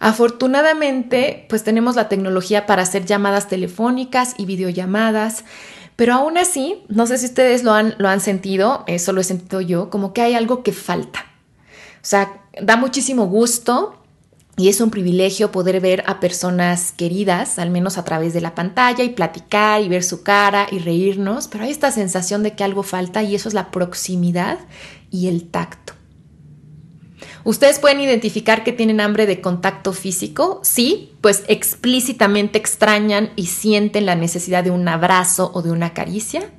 Afortunadamente, 0.00 1.46
pues 1.48 1.64
tenemos 1.64 1.96
la 1.96 2.08
tecnología 2.08 2.66
para 2.66 2.82
hacer 2.82 3.06
llamadas 3.06 3.48
telefónicas 3.48 4.34
y 4.36 4.44
videollamadas, 4.44 5.44
pero 5.98 6.14
aún 6.14 6.38
así, 6.38 6.84
no 6.86 7.08
sé 7.08 7.18
si 7.18 7.26
ustedes 7.26 7.64
lo 7.64 7.72
han, 7.72 7.96
lo 7.98 8.08
han 8.08 8.20
sentido, 8.20 8.84
eso 8.86 9.12
lo 9.12 9.20
he 9.20 9.24
sentido 9.24 9.60
yo, 9.60 9.90
como 9.90 10.12
que 10.12 10.22
hay 10.22 10.34
algo 10.34 10.62
que 10.62 10.70
falta. 10.70 11.26
O 11.96 12.06
sea, 12.06 12.40
da 12.62 12.76
muchísimo 12.76 13.26
gusto 13.26 14.00
y 14.56 14.68
es 14.68 14.80
un 14.80 14.90
privilegio 14.90 15.50
poder 15.50 15.80
ver 15.80 16.04
a 16.06 16.20
personas 16.20 16.92
queridas, 16.92 17.58
al 17.58 17.70
menos 17.70 17.98
a 17.98 18.04
través 18.04 18.32
de 18.32 18.40
la 18.40 18.54
pantalla, 18.54 19.02
y 19.02 19.08
platicar 19.08 19.82
y 19.82 19.88
ver 19.88 20.04
su 20.04 20.22
cara 20.22 20.68
y 20.70 20.78
reírnos, 20.78 21.48
pero 21.48 21.64
hay 21.64 21.70
esta 21.72 21.90
sensación 21.90 22.44
de 22.44 22.52
que 22.52 22.62
algo 22.62 22.84
falta 22.84 23.24
y 23.24 23.34
eso 23.34 23.48
es 23.48 23.54
la 23.54 23.72
proximidad 23.72 24.60
y 25.10 25.26
el 25.26 25.50
tacto. 25.50 25.94
¿Ustedes 27.44 27.78
pueden 27.78 28.00
identificar 28.00 28.64
que 28.64 28.72
tienen 28.72 29.00
hambre 29.00 29.26
de 29.26 29.40
contacto 29.40 29.92
físico? 29.92 30.60
Sí, 30.62 31.12
pues 31.20 31.44
explícitamente 31.48 32.58
extrañan 32.58 33.30
y 33.36 33.46
sienten 33.46 34.06
la 34.06 34.14
necesidad 34.14 34.64
de 34.64 34.70
un 34.70 34.86
abrazo 34.88 35.50
o 35.54 35.62
de 35.62 35.70
una 35.70 35.94
caricia 35.94 36.50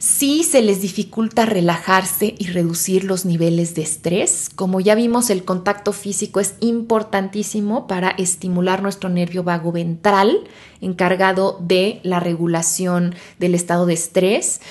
sí 0.00 0.44
se 0.44 0.62
les 0.62 0.80
dificulta 0.80 1.44
relajarse 1.44 2.34
y 2.38 2.46
reducir 2.46 3.04
los 3.04 3.26
niveles 3.26 3.74
de 3.74 3.82
estrés. 3.82 4.48
Como 4.48 4.80
ya 4.80 4.94
vimos, 4.94 5.28
el 5.28 5.44
contacto 5.44 5.92
físico 5.92 6.40
es 6.40 6.54
importantísimo 6.60 7.86
para 7.86 8.08
estimular 8.08 8.82
nuestro 8.82 9.10
nervio 9.10 9.44
vago 9.44 9.72
ventral, 9.72 10.48
encargado 10.80 11.58
de 11.60 12.00
la 12.02 12.18
regulación 12.18 13.14
del 13.38 13.54
estado 13.54 13.84
de 13.84 13.92
estrés 13.92 14.62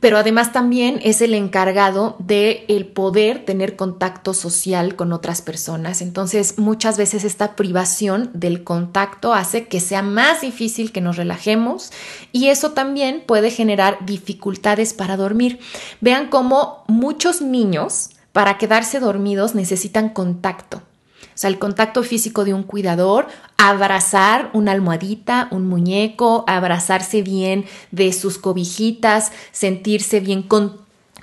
pero 0.00 0.18
además 0.18 0.52
también 0.52 1.00
es 1.02 1.20
el 1.20 1.34
encargado 1.34 2.16
de 2.18 2.64
el 2.68 2.86
poder 2.86 3.44
tener 3.44 3.76
contacto 3.76 4.34
social 4.34 4.96
con 4.96 5.12
otras 5.12 5.42
personas. 5.42 6.02
Entonces, 6.02 6.58
muchas 6.58 6.96
veces 6.96 7.24
esta 7.24 7.56
privación 7.56 8.30
del 8.34 8.64
contacto 8.64 9.34
hace 9.34 9.66
que 9.66 9.80
sea 9.80 10.02
más 10.02 10.40
difícil 10.40 10.92
que 10.92 11.00
nos 11.00 11.16
relajemos 11.16 11.92
y 12.32 12.48
eso 12.48 12.72
también 12.72 13.22
puede 13.26 13.50
generar 13.50 13.98
dificultades 14.04 14.94
para 14.94 15.16
dormir. 15.16 15.58
Vean 16.00 16.28
cómo 16.28 16.84
muchos 16.86 17.42
niños 17.42 18.10
para 18.32 18.58
quedarse 18.58 19.00
dormidos 19.00 19.54
necesitan 19.54 20.10
contacto. 20.10 20.82
O 21.22 21.40
sea, 21.40 21.50
el 21.50 21.58
contacto 21.58 22.02
físico 22.02 22.44
de 22.44 22.54
un 22.54 22.64
cuidador, 22.64 23.28
abrazar 23.56 24.50
una 24.54 24.72
almohadita, 24.72 25.48
un 25.50 25.66
muñeco, 25.68 26.44
abrazarse 26.46 27.22
bien 27.22 27.64
de 27.90 28.12
sus 28.12 28.38
cobijitas, 28.38 29.30
sentirse 29.52 30.20
bien 30.20 30.48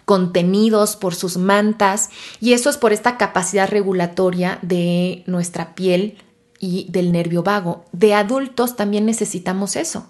contenidos 0.06 0.96
por 0.96 1.16
sus 1.16 1.38
mantas. 1.38 2.10
Y 2.40 2.54
eso 2.54 2.70
es 2.70 2.78
por 2.78 2.94
esta 2.94 3.18
capacidad 3.18 3.70
regulatoria 3.70 4.60
de 4.62 5.24
nuestra 5.28 5.76
piel 5.76 6.18
y 6.60 6.88
del 6.90 7.12
nervio 7.12 7.44
vago. 7.44 7.86
De 7.92 8.14
adultos 8.14 8.76
también 8.76 9.06
necesitamos 9.06 9.76
eso. 9.76 10.08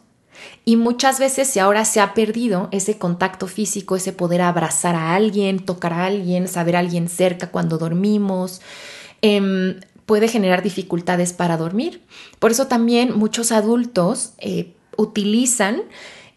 Y 0.66 0.76
muchas 0.78 1.20
veces 1.20 1.48
si 1.48 1.60
ahora 1.60 1.86
se 1.86 2.02
ha 2.02 2.14
perdido 2.14 2.68
ese 2.72 2.98
contacto 2.98 3.48
físico, 3.48 3.96
ese 3.96 4.14
poder 4.14 4.42
abrazar 4.42 4.96
a 4.96 5.16
alguien, 5.16 5.66
tocar 5.66 5.94
a 5.94 6.06
alguien, 6.06 6.48
saber 6.48 6.76
a 6.76 6.80
alguien 6.80 7.08
cerca 7.08 7.52
cuando 7.52 7.78
dormimos, 7.78 8.62
em, 9.26 9.80
puede 10.06 10.28
generar 10.28 10.62
dificultades 10.62 11.34
para 11.34 11.58
dormir. 11.58 12.04
Por 12.38 12.52
eso 12.52 12.68
también 12.68 13.18
muchos 13.18 13.52
adultos 13.52 14.34
eh, 14.38 14.76
utilizan 14.98 15.82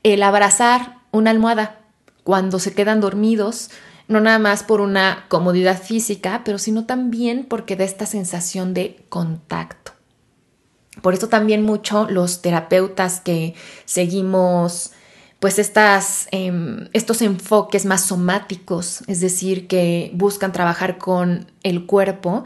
el 0.02 0.22
abrazar 0.22 0.98
una 1.10 1.30
almohada 1.30 1.80
cuando 2.24 2.58
se 2.58 2.72
quedan 2.72 3.00
dormidos, 3.00 3.70
no 4.06 4.20
nada 4.20 4.38
más 4.38 4.62
por 4.62 4.80
una 4.80 5.26
comodidad 5.28 5.82
física, 5.82 6.42
pero 6.44 6.58
sino 6.58 6.86
también 6.86 7.44
porque 7.44 7.76
da 7.76 7.84
esta 7.84 8.06
sensación 8.06 8.72
de 8.72 9.04
contacto. 9.10 9.92
Por 11.02 11.12
eso 11.12 11.28
también 11.28 11.62
mucho 11.62 12.06
los 12.08 12.40
terapeutas 12.40 13.20
que 13.20 13.54
seguimos 13.84 14.92
pues 15.40 15.58
estas, 15.58 16.26
em, 16.32 16.88
estos 16.92 17.22
enfoques 17.22 17.84
más 17.84 18.02
somáticos, 18.02 19.02
es 19.06 19.20
decir, 19.20 19.68
que 19.68 20.10
buscan 20.14 20.52
trabajar 20.52 20.98
con 20.98 21.50
el 21.62 21.86
cuerpo, 21.86 22.44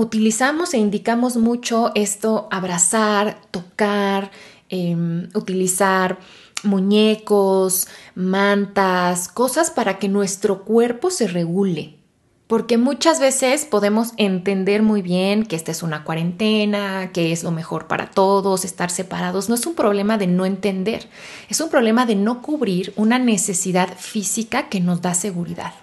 utilizamos 0.00 0.72
e 0.72 0.78
indicamos 0.78 1.36
mucho 1.36 1.92
esto, 1.94 2.48
abrazar, 2.50 3.38
tocar, 3.50 4.30
em, 4.70 5.28
utilizar 5.34 6.18
muñecos, 6.62 7.86
mantas, 8.14 9.28
cosas 9.28 9.70
para 9.70 9.98
que 9.98 10.08
nuestro 10.08 10.64
cuerpo 10.64 11.10
se 11.10 11.28
regule. 11.28 11.98
Porque 12.46 12.78
muchas 12.78 13.20
veces 13.20 13.66
podemos 13.66 14.12
entender 14.16 14.82
muy 14.82 15.02
bien 15.02 15.44
que 15.44 15.54
esta 15.54 15.70
es 15.70 15.82
una 15.82 16.02
cuarentena, 16.02 17.12
que 17.12 17.30
es 17.30 17.44
lo 17.44 17.50
mejor 17.50 17.86
para 17.86 18.10
todos, 18.10 18.64
estar 18.64 18.90
separados. 18.90 19.50
No 19.50 19.54
es 19.54 19.66
un 19.66 19.74
problema 19.74 20.16
de 20.16 20.26
no 20.26 20.46
entender, 20.46 21.08
es 21.50 21.60
un 21.60 21.68
problema 21.68 22.06
de 22.06 22.16
no 22.16 22.40
cubrir 22.40 22.94
una 22.96 23.18
necesidad 23.18 23.96
física 23.98 24.70
que 24.70 24.80
nos 24.80 25.02
da 25.02 25.12
seguridad. 25.12 25.74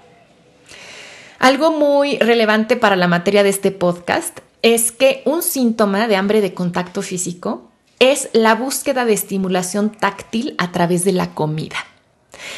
Algo 1.40 1.72
muy 1.72 2.18
relevante 2.18 2.78
para 2.78 2.96
la 2.96 3.08
materia 3.08 3.44
de 3.44 3.50
este 3.50 3.72
podcast 3.72 4.40
es 4.62 4.92
que 4.92 5.22
un 5.26 5.44
síntoma 5.44 6.08
de 6.08 6.16
hambre 6.16 6.42
de 6.42 6.54
contacto 6.54 7.02
físico 7.02 7.70
es 8.00 8.30
la 8.34 8.56
búsqueda 8.56 9.06
de 9.06 9.14
estimulación 9.14 9.92
táctil 9.92 10.56
a 10.58 10.72
través 10.72 11.04
de 11.04 11.12
la 11.12 11.34
comida. 11.34 11.78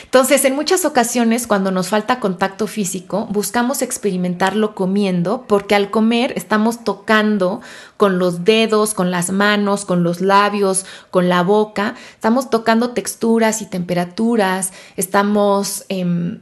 Entonces, 0.04 0.44
en 0.46 0.56
muchas 0.56 0.86
ocasiones, 0.86 1.48
cuando 1.48 1.72
nos 1.72 1.90
falta 1.90 2.20
contacto 2.20 2.68
físico, 2.68 3.28
buscamos 3.30 3.82
experimentarlo 3.82 4.76
comiendo, 4.76 5.46
porque 5.48 5.76
al 5.76 5.90
comer 5.90 6.34
estamos 6.36 6.84
tocando 6.84 7.62
con 7.98 8.20
los 8.20 8.44
dedos, 8.44 8.94
con 8.94 9.12
las 9.12 9.32
manos, 9.32 9.86
con 9.86 10.04
los 10.04 10.22
labios, 10.22 10.86
con 11.12 11.30
la 11.30 11.44
boca, 11.44 11.96
estamos 12.14 12.50
tocando 12.50 12.92
texturas 12.92 13.62
y 13.62 13.66
temperaturas, 13.68 14.74
estamos 14.98 15.86
em, 15.90 16.40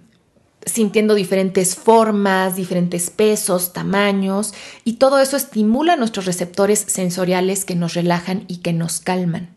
sintiendo 0.67 1.15
diferentes 1.15 1.75
formas, 1.75 2.55
diferentes 2.55 3.09
pesos, 3.09 3.73
tamaños, 3.73 4.53
y 4.83 4.93
todo 4.93 5.19
eso 5.19 5.37
estimula 5.37 5.95
nuestros 5.95 6.25
receptores 6.25 6.79
sensoriales 6.79 7.65
que 7.65 7.75
nos 7.75 7.93
relajan 7.93 8.43
y 8.47 8.57
que 8.57 8.73
nos 8.73 8.99
calman. 8.99 9.49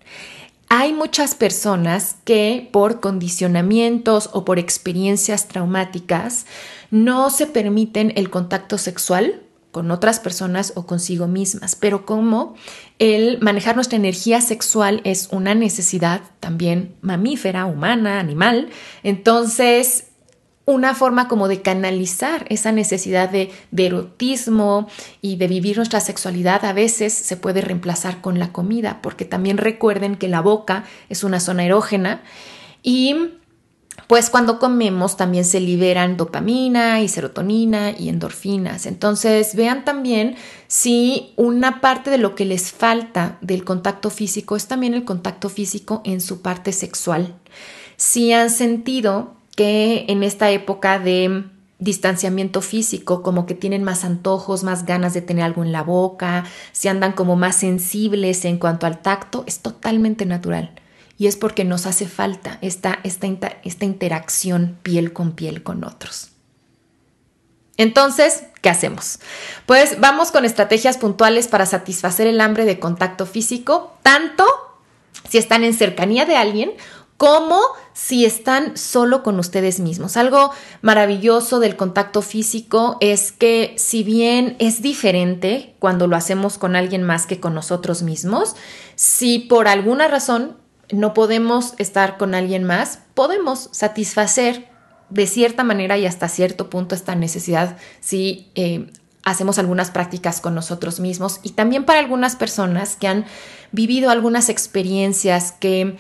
Hay 0.68 0.92
muchas 0.92 1.34
personas 1.34 2.16
que 2.24 2.68
por 2.72 3.00
condicionamientos 3.00 4.30
o 4.32 4.44
por 4.44 4.60
experiencias 4.60 5.48
traumáticas 5.48 6.46
no 6.92 7.30
se 7.30 7.46
permiten 7.46 8.12
el 8.14 8.30
contacto 8.30 8.78
sexual 8.78 9.42
con 9.72 9.90
otras 9.90 10.20
personas 10.20 10.72
o 10.76 10.86
consigo 10.86 11.26
mismas, 11.26 11.76
pero 11.76 12.06
como 12.06 12.54
el 12.98 13.40
manejar 13.40 13.76
nuestra 13.76 13.96
energía 13.96 14.40
sexual 14.40 15.00
es 15.04 15.28
una 15.30 15.54
necesidad 15.54 16.22
también 16.40 16.94
mamífera, 17.02 17.66
humana, 17.66 18.18
animal, 18.18 18.68
entonces 19.02 20.09
una 20.70 20.94
forma 20.94 21.26
como 21.26 21.48
de 21.48 21.62
canalizar 21.62 22.46
esa 22.48 22.70
necesidad 22.70 23.28
de, 23.28 23.50
erotismo 23.76 24.88
y 25.20 25.34
de 25.36 25.48
vivir 25.48 25.76
nuestra 25.76 25.98
sexualidad 25.98 26.64
a 26.64 26.72
veces 26.72 27.12
se 27.12 27.36
puede 27.36 27.60
reemplazar 27.60 28.20
con 28.20 28.38
la 28.38 28.52
comida, 28.52 29.00
porque 29.02 29.24
también 29.24 29.58
recuerden 29.58 30.14
que 30.14 30.28
la 30.28 30.40
boca 30.40 30.84
es 31.08 31.24
una 31.24 31.40
zona 31.40 31.64
erógena 31.64 32.22
y 32.84 33.16
pues 34.06 34.30
cuando 34.30 34.60
comemos 34.60 35.16
también 35.16 35.44
se 35.44 35.60
liberan 35.60 36.16
dopamina 36.16 37.00
y 37.00 37.08
serotonina 37.08 37.90
y 37.90 38.08
endorfinas. 38.08 38.86
Entonces 38.86 39.56
vean 39.56 39.84
también 39.84 40.36
si 40.68 41.32
una 41.36 41.80
parte 41.80 42.10
de 42.10 42.18
lo 42.18 42.36
que 42.36 42.44
les 42.44 42.70
falta 42.70 43.38
del 43.40 43.64
contacto 43.64 44.08
físico 44.08 44.54
es 44.54 44.68
también 44.68 44.94
el 44.94 45.04
contacto 45.04 45.48
físico 45.48 46.00
en 46.04 46.20
su 46.20 46.42
parte 46.42 46.72
sexual. 46.72 47.34
Si 47.96 48.32
han 48.32 48.50
sentido 48.50 49.39
que 49.60 50.06
en 50.08 50.22
esta 50.22 50.50
época 50.50 50.98
de 50.98 51.44
distanciamiento 51.78 52.62
físico, 52.62 53.22
como 53.22 53.44
que 53.44 53.54
tienen 53.54 53.84
más 53.84 54.06
antojos, 54.06 54.64
más 54.64 54.86
ganas 54.86 55.12
de 55.12 55.20
tener 55.20 55.44
algo 55.44 55.62
en 55.62 55.70
la 55.70 55.82
boca, 55.82 56.46
se 56.72 56.88
andan 56.88 57.12
como 57.12 57.36
más 57.36 57.56
sensibles 57.56 58.46
en 58.46 58.56
cuanto 58.56 58.86
al 58.86 59.02
tacto, 59.02 59.44
es 59.46 59.60
totalmente 59.60 60.24
natural. 60.24 60.72
Y 61.18 61.26
es 61.26 61.36
porque 61.36 61.66
nos 61.66 61.84
hace 61.84 62.08
falta 62.08 62.56
esta, 62.62 63.00
esta, 63.04 63.28
esta 63.62 63.84
interacción 63.84 64.78
piel 64.82 65.12
con 65.12 65.32
piel 65.32 65.62
con 65.62 65.84
otros. 65.84 66.30
Entonces, 67.76 68.44
¿qué 68.62 68.70
hacemos? 68.70 69.18
Pues 69.66 70.00
vamos 70.00 70.30
con 70.30 70.46
estrategias 70.46 70.96
puntuales 70.96 71.48
para 71.48 71.66
satisfacer 71.66 72.26
el 72.26 72.40
hambre 72.40 72.64
de 72.64 72.78
contacto 72.78 73.26
físico, 73.26 73.94
tanto 74.02 74.46
si 75.28 75.36
están 75.36 75.64
en 75.64 75.74
cercanía 75.74 76.24
de 76.24 76.36
alguien 76.36 76.72
como 77.20 77.60
si 77.92 78.24
están 78.24 78.78
solo 78.78 79.22
con 79.22 79.38
ustedes 79.38 79.78
mismos. 79.78 80.16
Algo 80.16 80.52
maravilloso 80.80 81.60
del 81.60 81.76
contacto 81.76 82.22
físico 82.22 82.96
es 83.00 83.30
que 83.30 83.74
si 83.76 84.02
bien 84.02 84.56
es 84.58 84.80
diferente 84.80 85.74
cuando 85.80 86.06
lo 86.06 86.16
hacemos 86.16 86.56
con 86.56 86.76
alguien 86.76 87.02
más 87.02 87.26
que 87.26 87.38
con 87.38 87.52
nosotros 87.52 88.00
mismos, 88.00 88.56
si 88.94 89.38
por 89.38 89.68
alguna 89.68 90.08
razón 90.08 90.56
no 90.90 91.12
podemos 91.12 91.74
estar 91.76 92.16
con 92.16 92.34
alguien 92.34 92.64
más, 92.64 93.00
podemos 93.12 93.68
satisfacer 93.70 94.70
de 95.10 95.26
cierta 95.26 95.62
manera 95.62 95.98
y 95.98 96.06
hasta 96.06 96.26
cierto 96.26 96.70
punto 96.70 96.94
esta 96.94 97.16
necesidad 97.16 97.76
si 98.00 98.50
eh, 98.54 98.90
hacemos 99.24 99.58
algunas 99.58 99.90
prácticas 99.90 100.40
con 100.40 100.54
nosotros 100.54 101.00
mismos 101.00 101.40
y 101.42 101.50
también 101.50 101.84
para 101.84 101.98
algunas 101.98 102.34
personas 102.34 102.96
que 102.96 103.08
han 103.08 103.26
vivido 103.72 104.08
algunas 104.08 104.48
experiencias 104.48 105.52
que 105.52 105.98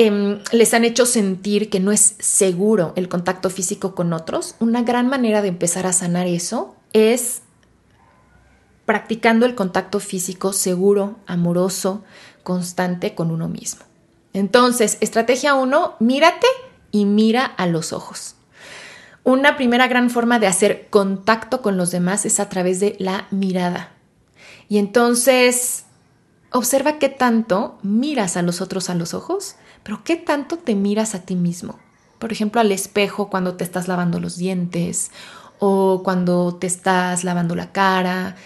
Em, 0.00 0.38
les 0.52 0.74
han 0.74 0.84
hecho 0.84 1.06
sentir 1.06 1.70
que 1.70 1.80
no 1.80 1.90
es 1.90 2.14
seguro 2.20 2.92
el 2.94 3.08
contacto 3.08 3.50
físico 3.50 3.96
con 3.96 4.12
otros, 4.12 4.54
una 4.60 4.82
gran 4.84 5.08
manera 5.08 5.42
de 5.42 5.48
empezar 5.48 5.88
a 5.88 5.92
sanar 5.92 6.28
eso 6.28 6.76
es 6.92 7.42
practicando 8.86 9.44
el 9.44 9.56
contacto 9.56 9.98
físico 9.98 10.52
seguro, 10.52 11.16
amoroso, 11.26 12.04
constante 12.44 13.16
con 13.16 13.32
uno 13.32 13.48
mismo. 13.48 13.80
Entonces, 14.34 14.98
estrategia 15.00 15.54
uno, 15.56 15.96
mírate 15.98 16.46
y 16.92 17.04
mira 17.04 17.44
a 17.44 17.66
los 17.66 17.92
ojos. 17.92 18.36
Una 19.24 19.56
primera 19.56 19.88
gran 19.88 20.10
forma 20.10 20.38
de 20.38 20.46
hacer 20.46 20.86
contacto 20.90 21.60
con 21.60 21.76
los 21.76 21.90
demás 21.90 22.24
es 22.24 22.38
a 22.38 22.48
través 22.48 22.78
de 22.78 22.94
la 23.00 23.26
mirada. 23.32 23.90
Y 24.68 24.78
entonces, 24.78 25.86
observa 26.52 27.00
qué 27.00 27.08
tanto 27.08 27.80
miras 27.82 28.36
a 28.36 28.42
los 28.42 28.60
otros 28.60 28.90
a 28.90 28.94
los 28.94 29.12
ojos 29.12 29.56
pero 29.88 30.04
¿qué 30.04 30.16
tanto 30.16 30.58
te 30.58 30.74
miras 30.74 31.14
a 31.14 31.22
ti 31.22 31.34
mismo? 31.34 31.78
Por 32.18 32.30
ejemplo, 32.30 32.60
al 32.60 32.72
espejo 32.72 33.30
cuando 33.30 33.54
te 33.54 33.64
estás 33.64 33.88
lavando 33.88 34.20
los 34.20 34.36
dientes 34.36 35.10
o 35.60 36.02
cuando 36.04 36.54
te 36.56 36.66
estás 36.66 37.24
lavando 37.24 37.56
la 37.56 37.72
cara. 37.72 38.36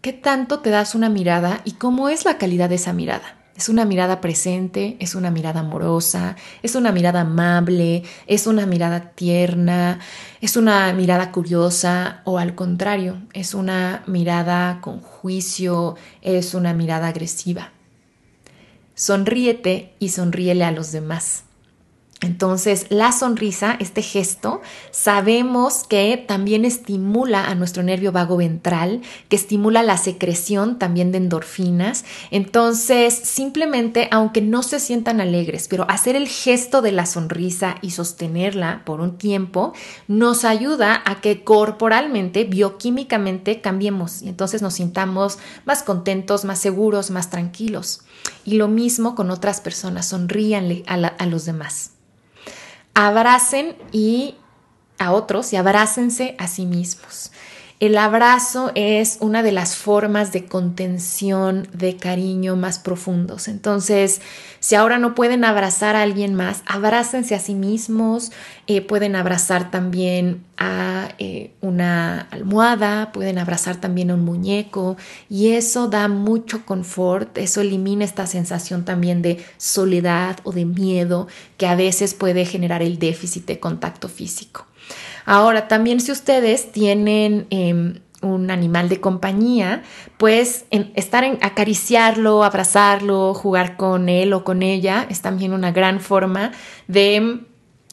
¿Qué 0.00 0.12
tanto 0.12 0.58
te 0.58 0.70
das 0.70 0.96
una 0.96 1.08
mirada 1.08 1.60
y 1.64 1.74
cómo 1.74 2.08
es 2.08 2.24
la 2.24 2.36
calidad 2.36 2.68
de 2.68 2.74
esa 2.74 2.92
mirada? 2.92 3.36
¿Es 3.56 3.68
una 3.68 3.84
mirada 3.84 4.20
presente? 4.20 4.96
¿Es 4.98 5.14
una 5.14 5.30
mirada 5.30 5.60
amorosa? 5.60 6.34
¿Es 6.64 6.74
una 6.74 6.90
mirada 6.90 7.20
amable? 7.20 8.02
¿Es 8.26 8.48
una 8.48 8.66
mirada 8.66 9.12
tierna? 9.12 10.00
¿Es 10.40 10.56
una 10.56 10.92
mirada 10.94 11.30
curiosa? 11.30 12.22
¿O 12.24 12.38
al 12.38 12.56
contrario, 12.56 13.22
es 13.34 13.54
una 13.54 14.02
mirada 14.08 14.80
con 14.80 14.98
juicio? 14.98 15.94
¿Es 16.22 16.54
una 16.54 16.74
mirada 16.74 17.06
agresiva? 17.06 17.70
Sonríete 18.98 19.94
y 20.00 20.08
sonríele 20.08 20.64
a 20.64 20.72
los 20.72 20.90
demás. 20.90 21.44
Entonces, 22.20 22.86
la 22.88 23.12
sonrisa, 23.12 23.76
este 23.78 24.02
gesto, 24.02 24.60
sabemos 24.90 25.84
que 25.84 26.16
también 26.16 26.64
estimula 26.64 27.44
a 27.44 27.54
nuestro 27.54 27.84
nervio 27.84 28.10
vago 28.10 28.38
ventral, 28.38 29.02
que 29.28 29.36
estimula 29.36 29.84
la 29.84 29.96
secreción 29.98 30.80
también 30.80 31.12
de 31.12 31.18
endorfinas. 31.18 32.04
Entonces, 32.32 33.14
simplemente, 33.14 34.08
aunque 34.10 34.40
no 34.40 34.64
se 34.64 34.80
sientan 34.80 35.20
alegres, 35.20 35.68
pero 35.68 35.88
hacer 35.88 36.16
el 36.16 36.26
gesto 36.26 36.82
de 36.82 36.90
la 36.90 37.06
sonrisa 37.06 37.76
y 37.82 37.92
sostenerla 37.92 38.82
por 38.84 39.00
un 39.00 39.16
tiempo, 39.16 39.72
nos 40.08 40.44
ayuda 40.44 41.00
a 41.04 41.20
que 41.20 41.44
corporalmente, 41.44 42.42
bioquímicamente, 42.42 43.60
cambiemos 43.60 44.22
y 44.22 44.28
entonces 44.28 44.60
nos 44.60 44.74
sintamos 44.74 45.38
más 45.64 45.84
contentos, 45.84 46.44
más 46.44 46.58
seguros, 46.58 47.12
más 47.12 47.30
tranquilos. 47.30 48.00
Y 48.44 48.54
lo 48.54 48.66
mismo 48.66 49.14
con 49.14 49.30
otras 49.30 49.60
personas, 49.60 50.08
sonríanle 50.08 50.82
a, 50.88 50.94
a 50.94 51.26
los 51.26 51.44
demás 51.44 51.92
abracen 53.06 53.76
y 53.92 54.34
a 54.98 55.12
otros 55.12 55.52
y 55.52 55.56
abrácense 55.56 56.34
a 56.38 56.48
sí 56.48 56.66
mismos. 56.66 57.30
El 57.80 57.96
abrazo 57.96 58.72
es 58.74 59.18
una 59.20 59.44
de 59.44 59.52
las 59.52 59.76
formas 59.76 60.32
de 60.32 60.46
contención, 60.46 61.68
de 61.72 61.96
cariño 61.96 62.56
más 62.56 62.80
profundos. 62.80 63.46
Entonces, 63.46 64.20
si 64.58 64.74
ahora 64.74 64.98
no 64.98 65.14
pueden 65.14 65.44
abrazar 65.44 65.94
a 65.94 66.02
alguien 66.02 66.34
más, 66.34 66.64
abrácense 66.66 67.36
a 67.36 67.38
sí 67.38 67.54
mismos, 67.54 68.32
eh, 68.66 68.80
pueden 68.80 69.14
abrazar 69.14 69.70
también 69.70 70.44
a 70.56 71.10
eh, 71.18 71.52
una 71.60 72.22
almohada, 72.32 73.12
pueden 73.12 73.38
abrazar 73.38 73.76
también 73.76 74.10
a 74.10 74.14
un 74.14 74.24
muñeco 74.24 74.96
y 75.30 75.52
eso 75.52 75.86
da 75.86 76.08
mucho 76.08 76.66
confort, 76.66 77.38
eso 77.38 77.60
elimina 77.60 78.04
esta 78.04 78.26
sensación 78.26 78.84
también 78.84 79.22
de 79.22 79.44
soledad 79.56 80.40
o 80.42 80.50
de 80.50 80.64
miedo 80.64 81.28
que 81.56 81.68
a 81.68 81.76
veces 81.76 82.14
puede 82.14 82.44
generar 82.44 82.82
el 82.82 82.98
déficit 82.98 83.46
de 83.46 83.60
contacto 83.60 84.08
físico. 84.08 84.67
Ahora, 85.30 85.68
también 85.68 86.00
si 86.00 86.10
ustedes 86.10 86.72
tienen 86.72 87.46
em, 87.50 88.00
un 88.22 88.50
animal 88.50 88.88
de 88.88 88.98
compañía, 88.98 89.82
pues 90.16 90.64
estar 90.70 91.22
en 91.22 91.36
acariciarlo, 91.42 92.44
abrazarlo, 92.44 93.34
jugar 93.34 93.76
con 93.76 94.08
él 94.08 94.32
o 94.32 94.42
con 94.42 94.62
ella 94.62 95.06
es 95.10 95.20
también 95.20 95.52
una 95.52 95.70
gran 95.70 96.00
forma 96.00 96.52
de 96.86 97.40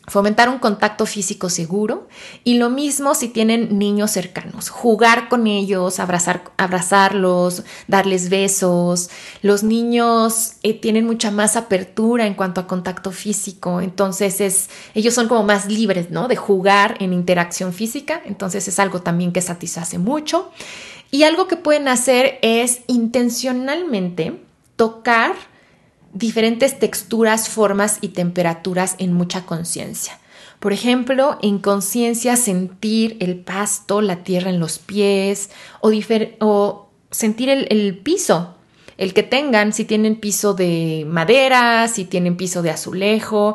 fomentar 0.07 0.49
un 0.49 0.59
contacto 0.59 1.05
físico 1.05 1.49
seguro 1.49 2.07
y 2.43 2.57
lo 2.57 2.69
mismo 2.69 3.15
si 3.15 3.27
tienen 3.27 3.79
niños 3.79 4.11
cercanos, 4.11 4.69
jugar 4.69 5.29
con 5.29 5.47
ellos, 5.47 5.99
abrazar, 5.99 6.43
abrazarlos, 6.57 7.63
darles 7.87 8.29
besos. 8.29 9.09
Los 9.41 9.63
niños 9.63 10.53
eh, 10.63 10.73
tienen 10.73 11.05
mucha 11.05 11.31
más 11.31 11.55
apertura 11.55 12.25
en 12.27 12.35
cuanto 12.35 12.61
a 12.61 12.67
contacto 12.67 13.11
físico, 13.11 13.81
entonces 13.81 14.41
es, 14.41 14.69
ellos 14.93 15.13
son 15.13 15.27
como 15.27 15.43
más 15.43 15.67
libres, 15.67 16.11
¿no? 16.11 16.27
De 16.27 16.35
jugar 16.35 16.97
en 16.99 17.13
interacción 17.13 17.73
física, 17.73 18.21
entonces 18.25 18.67
es 18.67 18.79
algo 18.79 19.01
también 19.01 19.31
que 19.31 19.41
satisface 19.41 19.97
mucho. 19.97 20.51
Y 21.11 21.23
algo 21.23 21.47
que 21.47 21.55
pueden 21.55 21.87
hacer 21.87 22.39
es 22.41 22.81
intencionalmente 22.87 24.41
tocar 24.75 25.33
diferentes 26.15 26.79
texturas, 26.79 27.49
formas 27.49 27.99
y 28.01 28.09
temperaturas 28.09 28.95
en 28.97 29.13
mucha 29.13 29.45
conciencia. 29.45 30.17
Por 30.59 30.73
ejemplo, 30.73 31.37
en 31.43 31.59
conciencia 31.59 32.37
sentir 32.37 33.17
el 33.19 33.37
pasto, 33.37 34.01
la 34.01 34.23
tierra 34.23 34.49
en 34.49 34.59
los 34.59 34.79
pies 34.79 35.51
o, 35.81 36.89
sentir 37.11 37.49
el, 37.49 37.67
el 37.69 37.97
piso, 37.97 38.55
el 38.97 39.13
que 39.13 39.23
tengan, 39.23 39.73
si 39.73 39.83
tienen 39.85 40.15
piso 40.15 40.53
de 40.53 41.05
madera, 41.07 41.87
si 41.89 42.05
tienen 42.05 42.37
piso 42.37 42.61
de 42.61 42.71
azulejo. 42.71 43.53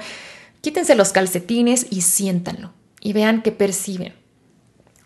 Quítense 0.61 0.95
los 0.95 1.13
calcetines 1.13 1.87
y 1.91 2.03
siéntanlo 2.03 2.73
y 3.01 3.15
vean 3.15 3.43
qué 3.43 3.51
perciben 3.51 4.20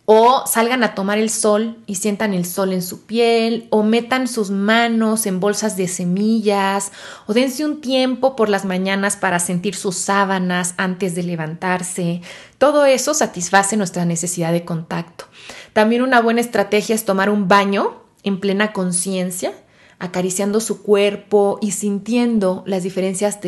o 0.06 0.44
salgan 0.46 0.84
a 0.84 0.94
tomar 0.94 1.18
el 1.18 1.30
sol 1.30 1.78
y 1.86 1.94
sientan 1.94 2.34
el 2.34 2.44
sol 2.44 2.72
en 2.72 2.82
su 2.82 3.06
piel, 3.06 3.68
o 3.70 3.82
metan 3.82 4.28
sus 4.28 4.50
manos 4.50 5.24
en 5.24 5.40
bolsas 5.40 5.76
de 5.76 5.88
semillas, 5.88 6.92
o 7.26 7.32
dense 7.32 7.64
un 7.64 7.80
tiempo 7.80 8.36
por 8.36 8.50
las 8.50 8.66
mañanas 8.66 9.16
para 9.16 9.38
sentir 9.38 9.74
sus 9.74 9.96
sábanas 9.96 10.74
antes 10.76 11.14
de 11.14 11.22
levantarse. 11.22 12.20
Todo 12.58 12.84
eso 12.84 13.14
satisface 13.14 13.78
nuestra 13.78 14.04
necesidad 14.04 14.52
de 14.52 14.64
contacto. 14.64 15.24
También 15.72 16.02
una 16.02 16.20
buena 16.20 16.40
estrategia 16.40 16.94
es 16.94 17.06
tomar 17.06 17.30
un 17.30 17.48
baño 17.48 18.02
en 18.24 18.40
plena 18.40 18.72
conciencia, 18.72 19.52
acariciando 19.98 20.60
su 20.60 20.82
cuerpo 20.82 21.58
y 21.62 21.70
sintiendo 21.70 22.62
las, 22.66 22.82
diferencias 22.82 23.38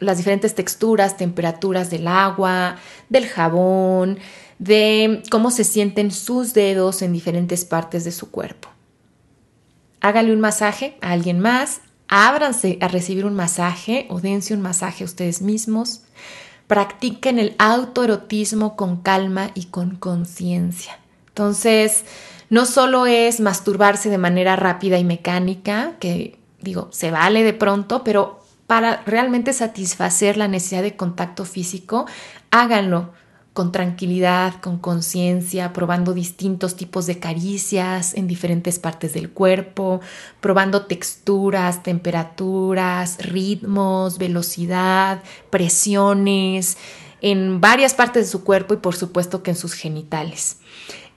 las 0.00 0.16
diferentes 0.18 0.54
texturas, 0.54 1.16
temperaturas 1.16 1.88
del 1.88 2.06
agua, 2.06 2.76
del 3.08 3.26
jabón, 3.26 4.18
de 4.60 5.22
cómo 5.30 5.50
se 5.50 5.64
sienten 5.64 6.12
sus 6.12 6.52
dedos 6.52 7.00
en 7.00 7.14
diferentes 7.14 7.64
partes 7.64 8.04
de 8.04 8.12
su 8.12 8.30
cuerpo. 8.30 8.68
Hágale 10.02 10.32
un 10.32 10.40
masaje 10.40 10.96
a 11.00 11.12
alguien 11.12 11.40
más, 11.40 11.80
ábranse 12.08 12.76
a 12.82 12.88
recibir 12.88 13.24
un 13.24 13.34
masaje 13.34 14.06
o 14.10 14.20
dense 14.20 14.52
un 14.52 14.60
masaje 14.60 15.02
a 15.02 15.06
ustedes 15.06 15.40
mismos. 15.40 16.02
Practiquen 16.66 17.38
el 17.38 17.56
autoerotismo 17.58 18.76
con 18.76 18.98
calma 18.98 19.50
y 19.54 19.64
con 19.66 19.96
conciencia. 19.96 20.98
Entonces, 21.28 22.04
no 22.50 22.66
solo 22.66 23.06
es 23.06 23.40
masturbarse 23.40 24.10
de 24.10 24.18
manera 24.18 24.56
rápida 24.56 24.98
y 24.98 25.04
mecánica, 25.04 25.94
que 26.00 26.38
digo, 26.60 26.88
se 26.92 27.10
vale 27.10 27.44
de 27.44 27.54
pronto, 27.54 28.04
pero 28.04 28.40
para 28.66 29.02
realmente 29.06 29.54
satisfacer 29.54 30.36
la 30.36 30.48
necesidad 30.48 30.82
de 30.82 30.96
contacto 30.96 31.46
físico, 31.46 32.06
háganlo 32.50 33.12
con 33.52 33.72
tranquilidad, 33.72 34.60
con 34.60 34.78
conciencia, 34.78 35.72
probando 35.72 36.14
distintos 36.14 36.76
tipos 36.76 37.06
de 37.06 37.18
caricias 37.18 38.14
en 38.14 38.28
diferentes 38.28 38.78
partes 38.78 39.12
del 39.12 39.30
cuerpo, 39.30 40.00
probando 40.40 40.86
texturas, 40.86 41.82
temperaturas, 41.82 43.18
ritmos, 43.18 44.18
velocidad, 44.18 45.22
presiones 45.50 46.78
en 47.20 47.60
varias 47.60 47.94
partes 47.94 48.26
de 48.26 48.30
su 48.30 48.44
cuerpo 48.44 48.74
y 48.74 48.78
por 48.78 48.94
supuesto 48.94 49.42
que 49.42 49.50
en 49.50 49.56
sus 49.56 49.74
genitales. 49.74 50.58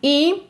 Y 0.02 0.44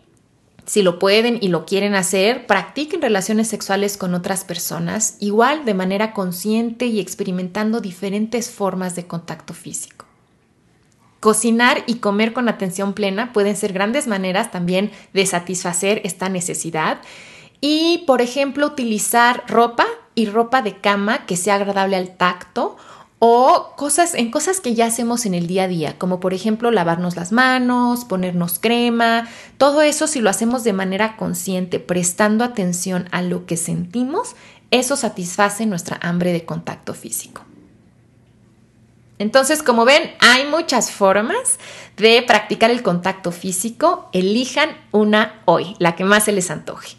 si 0.66 0.82
lo 0.82 0.98
pueden 0.98 1.38
y 1.42 1.50
lo 1.50 1.66
quieren 1.66 1.94
hacer, 1.94 2.48
practiquen 2.48 3.02
relaciones 3.02 3.50
sexuales 3.50 3.98
con 3.98 4.14
otras 4.14 4.46
personas, 4.46 5.18
igual 5.20 5.66
de 5.66 5.74
manera 5.74 6.14
consciente 6.14 6.86
y 6.86 7.02
experimentando 7.02 7.82
diferentes 7.82 8.50
formas 8.50 8.96
de 8.96 9.06
contacto 9.06 9.54
físico. 9.54 10.03
Cocinar 11.24 11.86
y 11.88 12.00
comer 12.00 12.34
con 12.34 12.50
atención 12.50 12.92
plena 12.92 13.32
pueden 13.32 13.56
ser 13.56 13.72
grandes 13.72 14.08
maneras 14.08 14.52
también 14.52 14.92
de 15.14 15.26
satisfacer 15.26 16.02
esta 16.04 16.28
necesidad. 16.28 17.00
Y, 17.62 18.04
por 18.06 18.22
ejemplo, 18.22 18.68
utilizar 18.68 19.46
ropa 19.48 19.86
y 20.16 20.26
ropa 20.26 20.62
de 20.62 20.82
cama 20.82 21.26
que 21.26 21.38
sea 21.38 21.56
agradable 21.56 21.96
al 21.96 22.18
tacto 22.18 22.76
o 23.20 23.72
cosas 23.78 24.16
en 24.16 24.32
cosas 24.32 24.60
que 24.60 24.76
ya 24.76 24.88
hacemos 24.88 25.26
en 25.26 25.34
el 25.34 25.48
día 25.48 25.64
a 25.64 25.68
día, 25.70 25.98
como 25.98 26.20
por 26.20 26.34
ejemplo 26.34 26.72
lavarnos 26.72 27.16
las 27.16 27.32
manos, 27.32 28.04
ponernos 28.04 28.60
crema, 28.60 29.30
todo 29.58 29.82
eso 29.82 30.08
si 30.08 30.20
lo 30.20 30.30
hacemos 30.30 30.66
de 30.66 30.74
manera 30.74 31.16
consciente, 31.16 31.80
prestando 31.80 32.44
atención 32.44 33.08
a 33.12 33.22
lo 33.22 33.46
que 33.46 33.56
sentimos, 33.56 34.36
eso 34.72 34.98
satisface 34.98 35.66
nuestra 35.68 35.98
hambre 36.02 36.34
de 36.34 36.44
contacto 36.44 36.94
físico. 36.94 37.43
Entonces, 39.20 39.64
como 39.64 39.86
ven, 39.86 40.12
hay 40.20 40.46
muchas 40.48 40.92
formas 40.92 41.60
de 41.98 42.22
practicar 42.24 42.72
el 42.72 42.82
contacto 42.82 43.32
físico. 43.32 44.10
Elijan 44.14 44.76
una 44.92 45.42
hoy, 45.46 45.76
la 45.80 45.96
que 45.96 46.04
más 46.04 46.26
se 46.26 46.32
les 46.32 46.50
antoje. 46.52 46.98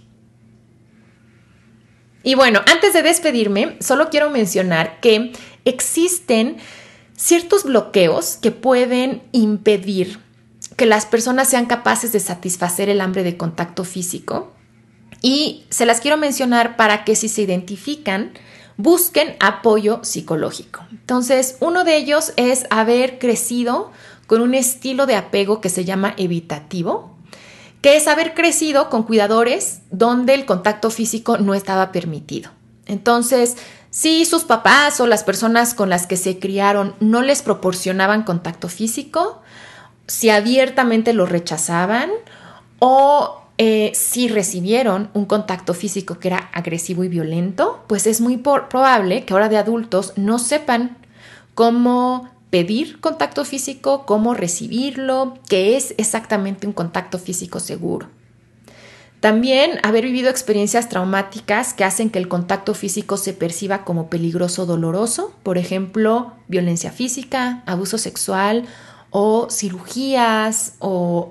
Y 2.22 2.34
bueno, 2.34 2.60
antes 2.72 2.94
de 2.94 3.02
despedirme, 3.02 3.76
solo 3.80 4.08
quiero 4.08 4.30
mencionar 4.30 5.00
que 5.00 5.32
existen 5.64 6.56
ciertos 7.16 7.64
bloqueos 7.64 8.36
que 8.36 8.50
pueden 8.50 9.22
impedir 9.32 10.20
que 10.76 10.86
las 10.86 11.06
personas 11.06 11.48
sean 11.48 11.66
capaces 11.66 12.12
de 12.12 12.20
satisfacer 12.20 12.88
el 12.88 13.00
hambre 13.00 13.22
de 13.22 13.36
contacto 13.36 13.84
físico. 13.84 14.52
Y 15.20 15.64
se 15.70 15.86
las 15.86 16.00
quiero 16.00 16.16
mencionar 16.16 16.76
para 16.76 17.04
que 17.04 17.14
si 17.14 17.28
se 17.28 17.42
identifican, 17.42 18.32
busquen 18.76 19.36
apoyo 19.40 20.00
psicológico. 20.02 20.84
Entonces, 20.90 21.56
uno 21.60 21.84
de 21.84 21.96
ellos 21.96 22.32
es 22.36 22.66
haber 22.70 23.18
crecido 23.18 23.92
con 24.26 24.40
un 24.40 24.54
estilo 24.54 25.06
de 25.06 25.16
apego 25.16 25.60
que 25.60 25.68
se 25.68 25.84
llama 25.84 26.14
evitativo, 26.16 27.14
que 27.82 27.96
es 27.96 28.08
haber 28.08 28.34
crecido 28.34 28.88
con 28.88 29.02
cuidadores 29.02 29.80
donde 29.90 30.34
el 30.34 30.46
contacto 30.46 30.90
físico 30.90 31.38
no 31.38 31.54
estaba 31.54 31.92
permitido. 31.92 32.50
Entonces, 32.86 33.56
si 33.90 34.24
sus 34.24 34.44
papás 34.44 34.98
o 35.00 35.06
las 35.06 35.22
personas 35.22 35.74
con 35.74 35.88
las 35.88 36.06
que 36.06 36.16
se 36.16 36.38
criaron 36.38 36.94
no 37.00 37.22
les 37.22 37.42
proporcionaban 37.42 38.24
contacto 38.24 38.68
físico, 38.68 39.42
si 40.06 40.30
abiertamente 40.30 41.12
lo 41.12 41.26
rechazaban 41.26 42.10
o 42.78 43.43
eh, 43.56 43.92
si 43.94 44.28
recibieron 44.28 45.10
un 45.14 45.26
contacto 45.26 45.74
físico 45.74 46.18
que 46.18 46.28
era 46.28 46.50
agresivo 46.52 47.04
y 47.04 47.08
violento, 47.08 47.84
pues 47.86 48.06
es 48.06 48.20
muy 48.20 48.36
probable 48.36 49.24
que 49.24 49.32
ahora 49.32 49.48
de 49.48 49.58
adultos 49.58 50.12
no 50.16 50.38
sepan 50.38 50.98
cómo 51.54 52.28
pedir 52.50 53.00
contacto 53.00 53.44
físico, 53.44 54.06
cómo 54.06 54.34
recibirlo, 54.34 55.34
qué 55.48 55.76
es 55.76 55.94
exactamente 55.98 56.66
un 56.66 56.72
contacto 56.72 57.18
físico 57.18 57.60
seguro. 57.60 58.08
También 59.20 59.78
haber 59.82 60.04
vivido 60.04 60.30
experiencias 60.30 60.88
traumáticas 60.88 61.72
que 61.74 61.84
hacen 61.84 62.10
que 62.10 62.18
el 62.18 62.28
contacto 62.28 62.74
físico 62.74 63.16
se 63.16 63.32
perciba 63.32 63.84
como 63.84 64.10
peligroso, 64.10 64.66
doloroso, 64.66 65.32
por 65.42 65.58
ejemplo, 65.58 66.34
violencia 66.46 66.92
física, 66.92 67.62
abuso 67.66 67.98
sexual 67.98 68.66
o 69.16 69.46
cirugías 69.48 70.74
o 70.80 71.30